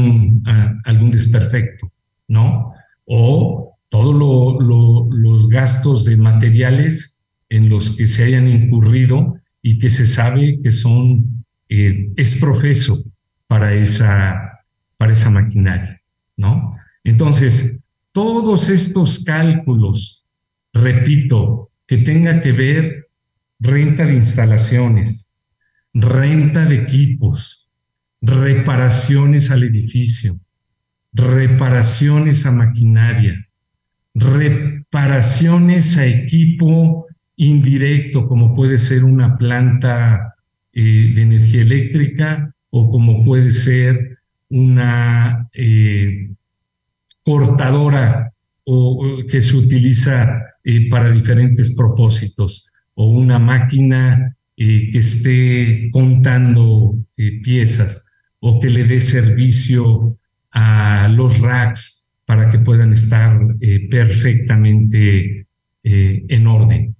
algún 0.83 1.09
desperfecto, 1.09 1.91
¿no? 2.27 2.73
O 3.05 3.75
todos 3.89 4.13
los 5.09 5.49
gastos 5.49 6.05
de 6.05 6.17
materiales 6.17 7.16
en 7.49 7.69
los 7.69 7.95
que 7.95 8.07
se 8.07 8.23
hayan 8.23 8.47
incurrido 8.47 9.39
y 9.61 9.79
que 9.79 9.89
se 9.89 10.05
sabe 10.05 10.59
que 10.61 10.71
son, 10.71 11.45
eh, 11.69 12.11
es 12.15 12.39
profeso 12.39 13.03
para 13.47 13.73
esa, 13.73 14.63
para 14.97 15.13
esa 15.13 15.29
maquinaria, 15.29 16.01
¿no? 16.35 16.75
Entonces, 17.03 17.77
todos 18.11 18.69
estos 18.69 19.23
cálculos, 19.23 20.25
repito, 20.73 21.71
que 21.85 21.97
tenga 21.97 22.41
que 22.41 22.51
ver 22.51 23.07
renta 23.59 24.05
de 24.05 24.15
instalaciones, 24.15 25.31
renta 25.93 26.65
de 26.65 26.75
equipos, 26.75 27.69
reparaciones 28.21 29.51
al 29.51 29.63
edificio, 29.63 30.39
reparaciones 31.13 32.45
a 32.45 32.51
maquinaria, 32.51 33.47
reparaciones 34.13 35.97
a 35.97 36.05
equipo 36.05 37.06
indirecto, 37.37 38.27
como 38.27 38.53
puede 38.53 38.77
ser 38.77 39.05
una 39.05 39.37
planta 39.37 40.35
eh, 40.73 41.11
de 41.13 41.21
energía 41.21 41.61
eléctrica 41.61 42.53
o 42.69 42.91
como 42.91 43.23
puede 43.23 43.51
ser 43.51 44.19
una 44.49 45.49
eh, 45.53 46.31
cortadora 47.23 48.33
o, 48.63 49.23
que 49.29 49.41
se 49.41 49.55
utiliza 49.55 50.41
eh, 50.63 50.89
para 50.89 51.11
diferentes 51.11 51.75
propósitos 51.75 52.65
o 52.95 53.09
una 53.09 53.39
máquina 53.39 54.35
que 54.55 54.97
esté 54.97 55.91
contando 55.91 56.95
piezas 57.43 58.03
o 58.39 58.59
que 58.59 58.71
le 58.71 58.85
dé 58.85 58.99
servicio 58.99 60.17
a 60.49 61.07
los 61.07 61.37
racks 61.37 62.11
para 62.25 62.49
que 62.49 62.57
puedan 62.57 62.93
estar 62.93 63.39
perfectamente 63.91 65.45
en 65.83 66.47
orden. 66.47 66.96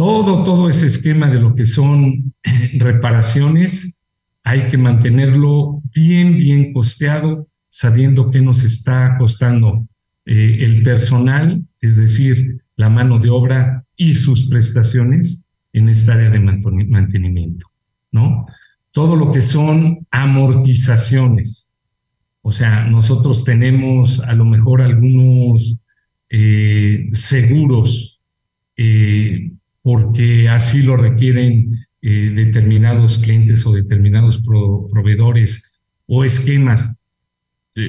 Todo, 0.00 0.44
todo 0.44 0.70
ese 0.70 0.86
esquema 0.86 1.28
de 1.28 1.38
lo 1.38 1.54
que 1.54 1.66
son 1.66 2.32
reparaciones, 2.78 4.00
hay 4.42 4.66
que 4.68 4.78
mantenerlo 4.78 5.82
bien, 5.94 6.38
bien 6.38 6.72
costeado, 6.72 7.48
sabiendo 7.68 8.30
qué 8.30 8.40
nos 8.40 8.64
está 8.64 9.16
costando 9.18 9.86
eh, 10.24 10.56
el 10.60 10.82
personal, 10.82 11.66
es 11.82 11.96
decir, 11.96 12.62
la 12.76 12.88
mano 12.88 13.18
de 13.18 13.28
obra 13.28 13.84
y 13.94 14.14
sus 14.14 14.48
prestaciones 14.48 15.44
en 15.74 15.90
esta 15.90 16.14
área 16.14 16.30
de 16.30 16.40
mantenimiento, 16.40 17.66
¿no? 18.10 18.46
Todo 18.92 19.16
lo 19.16 19.30
que 19.30 19.42
son 19.42 20.06
amortizaciones. 20.10 21.74
O 22.40 22.52
sea, 22.52 22.86
nosotros 22.86 23.44
tenemos 23.44 24.20
a 24.20 24.32
lo 24.32 24.46
mejor 24.46 24.80
algunos 24.80 25.78
eh, 26.30 27.10
seguros 27.12 28.18
eh, 28.78 29.50
porque 29.90 30.48
así 30.48 30.82
lo 30.82 30.96
requieren 30.96 31.74
eh, 32.00 32.32
determinados 32.32 33.18
clientes 33.18 33.66
o 33.66 33.72
determinados 33.72 34.40
proveedores 34.40 35.80
o 36.06 36.22
esquemas 36.24 36.96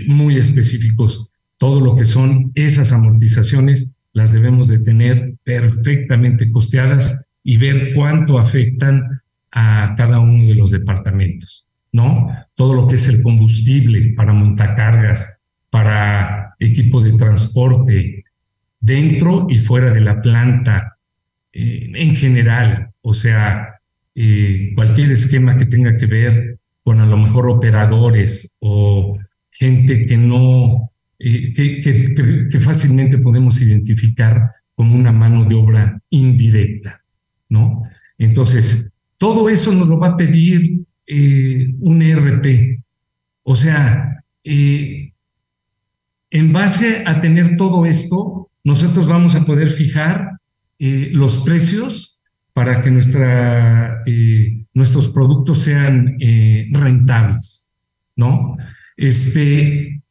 muy 0.08 0.38
específicos. 0.38 1.30
Todo 1.60 1.80
lo 1.80 1.96
que 1.96 2.06
son 2.06 2.52
esas 2.56 2.92
amortizaciones 2.92 3.92
las 4.14 4.34
debemos 4.34 4.68
de 4.68 4.80
tener 4.80 5.36
perfectamente 5.44 6.52
costeadas 6.52 7.24
y 7.44 7.58
ver 7.58 7.94
cuánto 7.94 8.40
afectan 8.40 9.22
a 9.52 9.94
cada 9.96 10.20
uno 10.22 10.48
de 10.48 10.56
los 10.56 10.72
departamentos, 10.72 11.68
¿no? 11.92 12.32
Todo 12.56 12.74
lo 12.74 12.88
que 12.88 12.96
es 12.96 13.08
el 13.10 13.22
combustible 13.22 14.16
para 14.18 14.34
montacargas, 14.34 15.40
para 15.70 16.56
equipo 16.58 17.00
de 17.00 17.14
transporte, 17.14 18.24
dentro 18.80 19.46
y 19.52 19.60
fuera 19.60 19.94
de 19.94 20.02
la 20.02 20.20
planta, 20.20 20.91
eh, 21.54 21.92
en 21.94 22.16
general, 22.16 22.92
o 23.02 23.14
sea, 23.14 23.82
eh, 24.16 24.72
cualquier 24.74 25.12
esquema 25.12 25.58
que 25.58 25.66
tenga 25.66 25.98
que 25.98 26.06
ver 26.06 26.60
con 26.84 27.00
a 27.02 27.06
lo 27.06 27.18
mejor 27.18 27.50
operadores 27.50 28.56
o 28.60 29.18
gente 29.50 30.06
que 30.06 30.18
no, 30.18 30.92
eh, 31.20 31.52
que, 31.54 31.80
que, 32.50 32.60
fácilmente 32.60 33.18
podemos 33.18 33.62
identificar 33.62 34.50
como 34.76 34.96
una 34.96 35.12
mano 35.12 35.44
de 35.46 35.56
obra 35.56 36.02
indirecta, 36.10 37.02
¿no? 37.50 37.84
Entonces, 38.18 38.90
todo 39.18 39.50
eso 39.50 39.74
nos 39.76 39.88
lo 39.88 40.00
va 40.00 40.10
a 40.10 40.18
pedir 40.18 40.82
un 41.80 42.02
ERP. 42.02 42.82
O 43.44 43.56
sea, 43.56 44.24
en 44.44 45.12
base 46.54 47.04
a 47.06 47.20
tener 47.20 47.58
todo 47.58 47.86
esto, 47.86 48.50
nosotros 48.64 49.08
vamos 49.08 49.36
a 49.36 49.46
poder 49.46 49.70
fijar 49.70 50.41
eh, 50.84 51.12
los 51.14 51.38
precios 51.38 52.18
para 52.54 52.82
que 52.82 52.90
eh, 54.08 54.66
nuestros 54.74 55.10
productos 55.10 55.60
sean 55.60 56.18
eh, 56.20 56.70
rentables, 56.72 57.72
¿no? 58.16 58.58
Este, 58.98 60.02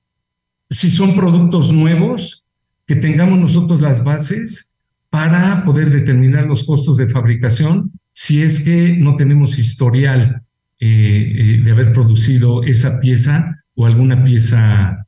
si 0.70 0.92
son 0.92 1.16
productos 1.16 1.72
nuevos, 1.72 2.44
que 2.86 2.94
tengamos 2.94 3.40
nosotros 3.40 3.80
las 3.80 4.04
bases 4.04 4.72
para 5.10 5.64
poder 5.64 5.90
determinar 5.90 6.46
los 6.46 6.62
costos 6.62 6.98
de 6.98 7.08
fabricación 7.08 7.90
si 8.12 8.40
es 8.40 8.62
que 8.62 8.96
no 8.96 9.16
tenemos 9.16 9.58
historial 9.58 10.42
de 10.78 11.68
haber 11.70 11.92
producido 11.92 12.62
esa 12.62 13.00
pieza 13.00 13.64
o 13.74 13.86
alguna 13.86 14.22
pieza 14.22 15.04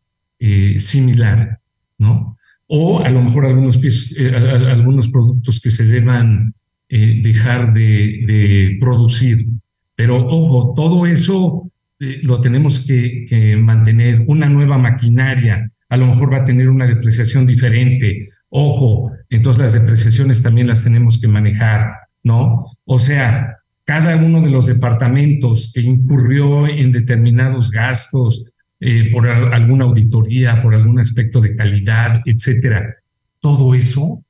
similar, 0.77 1.61
¿no? 1.99 2.37
O 2.75 3.01
a 3.01 3.11
lo 3.11 3.21
mejor 3.21 3.45
algunos, 3.45 3.77
eh, 4.17 5.11
productos 5.13 5.61
que 5.61 5.69
se 5.69 5.85
deban 5.85 6.55
eh, 6.89 7.21
dejar 7.23 7.75
de, 7.75 8.79
producir. 8.81 9.47
Pero 9.95 10.27
ojo, 10.27 10.73
todo 10.75 11.05
eso 11.05 11.71
eh, 12.01 12.21
lo 12.23 12.41
tenemos 12.41 12.87
que, 12.87 13.25
que, 13.29 13.59
mantener. 13.59 14.25
Una 14.27 14.49
nueva 14.49 14.79
maquinaria 14.79 15.71
a 15.91 15.97
lo 15.99 16.07
mejor 16.07 16.33
va 16.33 16.39
a 16.39 16.45
tener 16.45 16.71
una 16.71 16.87
depreciación 16.87 17.47
diferente. 17.47 18.31
Ojo, 18.49 19.11
entonces 19.29 19.61
las 19.61 19.75
depreciaciones 19.75 20.43
también 20.43 20.67
las 20.67 20.83
tenemos 20.83 21.21
que 21.21 21.29
manejar, 21.29 21.91
¿no? 22.23 22.73
O 22.87 22.99
sea, 22.99 23.59
cada 23.85 24.17
uno 24.17 24.41
de 24.41 24.49
los 24.49 24.65
departamentos 24.65 25.73
que 25.75 25.83
incurrió 25.83 26.67
en 26.67 26.91
determinados 26.91 27.71
gastos, 27.71 28.47
eh, 28.85 29.11
por 29.13 29.29
alguna 29.29 29.85
auditoría, 29.85 30.61
por 30.61 30.75
algún 30.75 30.99
aspecto 30.99 31.41
de 31.41 31.55
calidad, 31.55 32.21
etcétera. 32.25 32.97
Todo 33.39 33.77
eso 33.77 34.25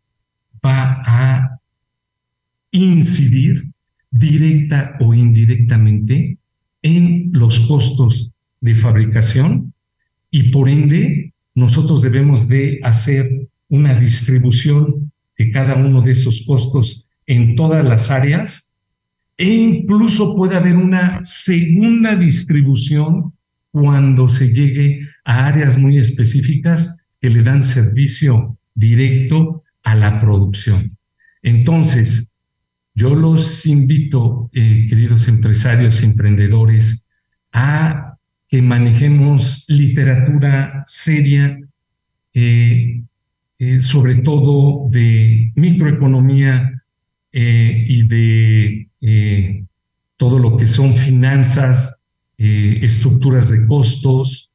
va 0.62 1.02
a 1.06 1.58
incidir 2.70 3.72
directa 4.10 4.98
o 5.00 5.14
indirectamente 5.14 6.36
en 6.82 7.30
los 7.32 7.60
costos 7.60 8.30
de 8.60 8.74
fabricación 8.74 9.72
y 10.30 10.50
por 10.50 10.68
ende 10.68 11.32
nosotros 11.54 12.02
debemos 12.02 12.46
de 12.46 12.78
hacer 12.82 13.48
una 13.70 13.94
distribución 13.94 15.12
de 15.38 15.50
cada 15.50 15.76
uno 15.76 16.02
de 16.02 16.12
esos 16.12 16.44
costos 16.46 17.06
en 17.26 17.56
todas 17.56 17.82
las 17.82 18.10
áreas 18.10 18.70
e 19.38 19.48
incluso 19.48 20.36
puede 20.36 20.56
haber 20.56 20.76
una 20.76 21.20
segunda 21.24 22.16
distribución 22.16 23.31
cuando 23.72 24.28
se 24.28 24.52
llegue 24.52 25.08
a 25.24 25.46
áreas 25.46 25.78
muy 25.78 25.98
específicas 25.98 26.98
que 27.20 27.30
le 27.30 27.42
dan 27.42 27.64
servicio 27.64 28.58
directo 28.74 29.64
a 29.82 29.94
la 29.94 30.20
producción. 30.20 30.96
Entonces, 31.42 32.30
yo 32.94 33.14
los 33.14 33.64
invito, 33.64 34.50
eh, 34.52 34.86
queridos 34.88 35.26
empresarios 35.26 36.02
emprendedores, 36.02 37.08
a 37.52 38.18
que 38.46 38.60
manejemos 38.60 39.64
literatura 39.68 40.84
seria, 40.86 41.58
eh, 42.34 43.02
eh, 43.58 43.80
sobre 43.80 44.16
todo 44.16 44.88
de 44.90 45.52
microeconomía 45.54 46.82
y 47.34 48.06
de 48.08 48.88
todo 50.18 50.38
lo 50.38 50.58
que 50.58 50.66
son 50.66 50.94
finanzas, 50.94 52.01
eh, 52.44 52.84
estructuras 52.84 53.50
de 53.50 53.64
costos, 53.68 54.50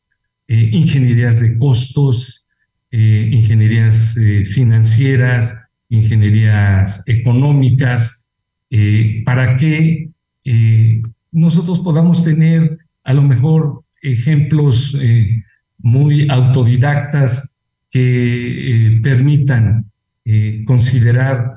eh, 0.46 0.72
ingenierías 0.74 1.40
de 1.40 1.58
costos, 1.58 2.46
eh, 2.92 3.30
ingenierías 3.32 4.14
financieras, 4.44 5.56
ingenierías 5.88 7.02
económicas, 7.08 8.30
para 9.24 9.56
que 9.56 10.10
nosotros 11.32 11.80
podamos 11.80 12.26
tener 12.26 12.78
a 13.06 13.14
lo 13.14 13.22
mejor 13.22 13.84
ejemplos 14.02 14.98
muy 15.78 16.28
autodidactas 16.30 17.56
que 17.90 19.00
permitan 19.02 19.90
considerar 20.66 21.56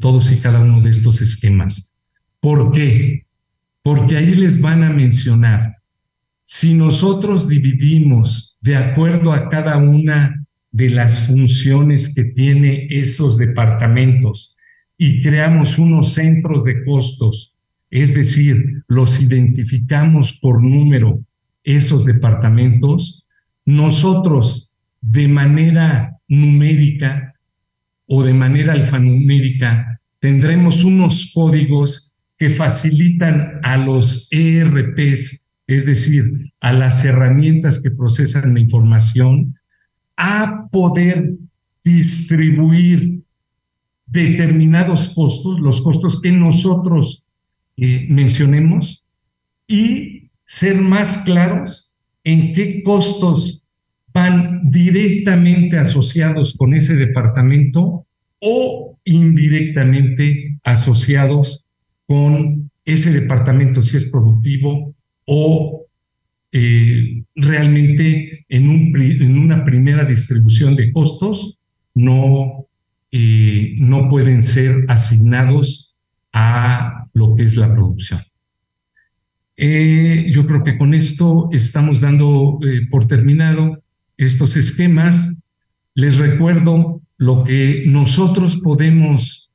todos 0.00 0.32
y 0.32 0.40
cada 0.40 0.58
uno 0.58 0.80
de 0.80 0.90
estos 0.90 1.20
esquemas. 1.22 1.94
¿Por 2.40 2.72
qué? 2.72 3.26
Porque 3.82 4.16
ahí 4.16 4.34
les 4.34 4.60
van 4.60 4.84
a 4.84 4.90
mencionar, 4.90 5.76
si 6.44 6.74
nosotros 6.74 7.48
dividimos 7.48 8.58
de 8.60 8.76
acuerdo 8.76 9.32
a 9.32 9.48
cada 9.48 9.76
una 9.76 10.44
de 10.70 10.90
las 10.90 11.26
funciones 11.26 12.14
que 12.14 12.24
tiene 12.24 12.86
esos 12.90 13.36
departamentos 13.36 14.56
y 14.96 15.20
creamos 15.20 15.78
unos 15.78 16.14
centros 16.14 16.64
de 16.64 16.84
costos, 16.84 17.54
es 17.90 18.14
decir, 18.14 18.82
los 18.86 19.22
identificamos 19.22 20.38
por 20.40 20.62
número 20.62 21.20
esos 21.64 22.04
departamentos, 22.04 23.24
nosotros 23.64 24.74
de 25.00 25.28
manera 25.28 26.18
numérica 26.28 27.34
o 28.06 28.22
de 28.22 28.32
manera 28.32 28.72
alfanumérica 28.72 30.00
tendremos 30.18 30.84
unos 30.84 31.32
códigos 31.34 32.11
que 32.42 32.50
facilitan 32.50 33.60
a 33.62 33.76
los 33.76 34.26
ERPs, 34.32 35.46
es 35.68 35.86
decir, 35.86 36.52
a 36.60 36.72
las 36.72 37.04
herramientas 37.04 37.80
que 37.80 37.92
procesan 37.92 38.54
la 38.54 38.58
información, 38.58 39.54
a 40.16 40.66
poder 40.72 41.34
distribuir 41.84 43.22
determinados 44.06 45.10
costos, 45.10 45.60
los 45.60 45.82
costos 45.82 46.20
que 46.20 46.32
nosotros 46.32 47.24
eh, 47.76 48.06
mencionemos, 48.08 49.04
y 49.68 50.32
ser 50.44 50.80
más 50.80 51.18
claros 51.18 51.94
en 52.24 52.52
qué 52.54 52.82
costos 52.82 53.62
van 54.12 54.68
directamente 54.68 55.78
asociados 55.78 56.56
con 56.56 56.74
ese 56.74 56.96
departamento 56.96 58.04
o 58.40 58.98
indirectamente 59.04 60.58
asociados 60.64 61.61
con 62.12 62.70
ese 62.84 63.10
departamento 63.10 63.80
si 63.80 63.96
es 63.96 64.10
productivo 64.10 64.94
o 65.24 65.86
eh, 66.52 67.24
realmente 67.34 68.44
en, 68.50 68.68
un, 68.68 68.92
en, 69.00 69.38
una 69.38 69.64
primera 69.64 70.04
distribución 70.04 70.76
de 70.76 70.92
costos 70.92 71.58
no, 71.94 72.66
eh, 73.10 73.76
no 73.78 74.10
pueden 74.10 74.42
ser 74.42 74.84
asignados 74.88 75.94
a 76.34 77.06
lo 77.14 77.34
que 77.34 77.44
es 77.44 77.56
la 77.56 77.72
producción. 77.74 78.20
Eh, 79.56 80.30
yo 80.30 80.46
creo 80.46 80.62
que 80.62 80.76
con 80.76 80.92
esto 80.92 81.48
estamos 81.50 82.02
dando 82.02 82.58
por 82.90 83.06
terminado 83.06 83.82
estos 84.18 84.58
esquemas 84.58 85.34
les 85.94 86.18
recuerdo 86.18 87.00
lo 87.16 87.42
que 87.42 87.84
nosotros 87.86 88.58
podemos 88.58 89.50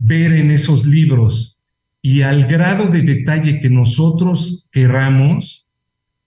ver 0.00 0.32
en 0.32 0.50
esos 0.50 0.84
libros 0.84 1.57
y 2.00 2.22
al 2.22 2.46
grado 2.46 2.86
de 2.86 3.02
detalle 3.02 3.60
que 3.60 3.70
nosotros 3.70 4.68
querramos, 4.70 5.66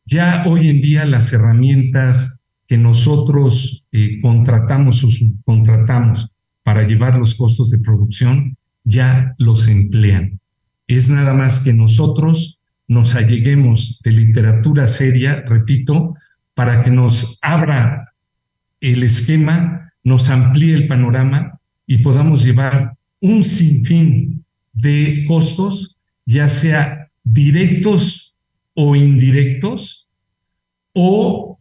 ya 0.06 0.44
hoy 0.46 0.68
en 0.68 0.82
día 0.82 1.06
las 1.06 1.32
herramientas 1.32 2.40
que 2.68 2.78
nosotros 2.78 3.86
eh, 3.92 4.20
contratamos 4.22 5.06
para 6.64 6.88
llevar 6.88 7.16
los 7.16 7.36
costos 7.36 7.72
de 7.72 7.80
producción 7.80 8.58
ya 8.84 9.36
los 9.38 9.68
emplean. 9.68 10.40
Es 10.88 11.10
nada 11.10 11.34
más 11.34 11.64
que 11.64 11.74
nosotros 11.74 12.60
nos 12.88 13.16
alleguemos 13.16 14.02
de 14.04 14.12
literatura 14.12 14.88
seria, 14.88 15.44
repito, 15.48 16.16
para 16.54 16.82
que 16.82 16.92
nos 16.92 17.38
abra 17.42 18.14
el 18.82 19.04
esquema, 19.04 19.94
nos 20.04 20.30
amplíe 20.30 20.74
el 20.74 20.88
panorama 20.88 21.60
y 21.86 22.00
podamos 22.00 22.44
llevar 22.44 22.98
un 23.22 23.44
sinfín 23.44 24.41
de 24.74 25.26
costos, 25.28 25.98
ya 26.26 26.50
sea 26.50 27.10
directos 27.24 28.36
o 28.74 28.96
indirectos, 28.96 30.08
o 30.94 31.60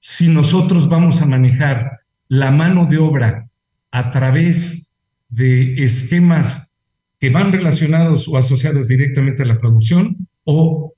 si 0.00 0.28
nosotros 0.28 0.88
vamos 0.88 1.22
a 1.22 1.26
manejar 1.26 2.00
la 2.28 2.50
mano 2.50 2.86
de 2.86 2.98
obra 2.98 3.48
a 3.90 4.10
través 4.10 4.90
de 5.28 5.74
esquemas 5.82 6.72
que 7.18 7.30
van 7.30 7.52
relacionados 7.52 8.28
o 8.28 8.36
asociados 8.36 8.88
directamente 8.88 9.42
a 9.42 9.46
la 9.46 9.58
producción 9.58 10.28
o 10.44 10.92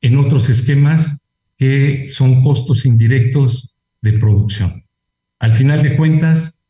en 0.00 0.18
otros 0.18 0.48
esquemas 0.48 1.20
que 1.56 2.06
son 2.08 2.42
costos 2.42 2.84
indirectos 2.84 3.74
de 4.02 4.12
producción. 4.12 4.84
Al 5.38 5.52
final 5.52 5.82
de 5.82 5.96
cuentas, 5.96 6.60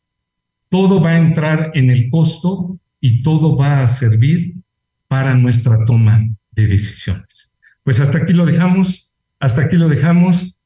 todo 0.68 1.00
va 1.00 1.11
a 1.11 1.18
entrar 1.18 1.72
en 1.74 1.90
el 1.90 2.09
costo 2.11 2.78
y 3.07 3.23
todo 3.23 3.57
va 3.57 3.83
a 3.83 3.87
servir 3.87 4.57
para 5.07 5.37
nuestra 5.37 5.85
toma 5.85 6.27
de 6.51 6.66
decisiones. 6.66 7.57
Pues 7.85 8.01
hasta 8.01 8.19
aquí 8.19 8.33
lo 8.33 8.45
dejamos, 8.45 9.12
hasta 9.38 9.62
aquí 9.62 9.77
lo 9.77 9.88
dejamos. 9.88 10.59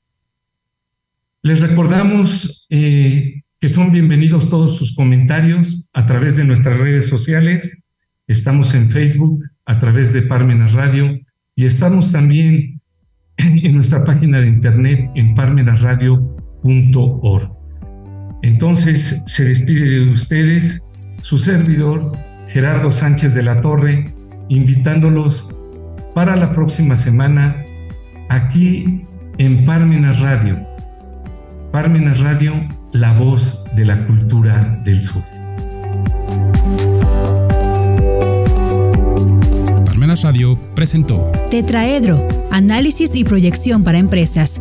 Les 1.42 1.60
recordamos 1.60 2.66
eh, 2.70 3.42
que 3.60 3.68
son 3.68 3.92
bienvenidos 3.92 4.48
todos 4.48 4.78
sus 4.78 4.94
comentarios 4.94 5.90
a 5.92 6.06
través 6.06 6.36
de 6.36 6.44
nuestras 6.44 6.78
redes 6.78 7.08
sociales. 7.08 7.82
Estamos 8.26 8.72
en 8.72 8.90
Facebook 8.90 9.44
a 9.66 9.78
través 9.78 10.14
de 10.14 10.22
Parmenas 10.22 10.72
Radio 10.72 11.20
y 11.54 11.66
estamos 11.66 12.10
también 12.10 12.80
en 13.36 13.74
nuestra 13.74 14.02
página 14.02 14.40
de 14.40 14.48
internet 14.48 15.10
en 15.14 15.34
parmenasradio.org. 15.34 17.52
Entonces 18.40 19.22
se 19.26 19.44
despide 19.44 20.06
de 20.06 20.10
ustedes 20.10 20.82
su 21.20 21.36
servidor 21.36 22.29
Gerardo 22.50 22.90
Sánchez 22.90 23.32
de 23.34 23.44
la 23.44 23.60
Torre, 23.60 24.06
invitándolos 24.48 25.54
para 26.16 26.34
la 26.34 26.50
próxima 26.52 26.96
semana 26.96 27.64
aquí 28.28 29.06
en 29.38 29.64
Parmenas 29.64 30.18
Radio. 30.18 30.58
Parmenas 31.70 32.18
Radio, 32.18 32.54
la 32.92 33.12
voz 33.12 33.64
de 33.76 33.84
la 33.84 34.04
cultura 34.04 34.80
del 34.84 35.00
sur. 35.00 35.22
Parmenas 39.86 40.24
Radio 40.24 40.60
presentó 40.74 41.30
Tetraedro, 41.52 42.26
análisis 42.50 43.14
y 43.14 43.22
proyección 43.22 43.84
para 43.84 43.98
empresas 43.98 44.60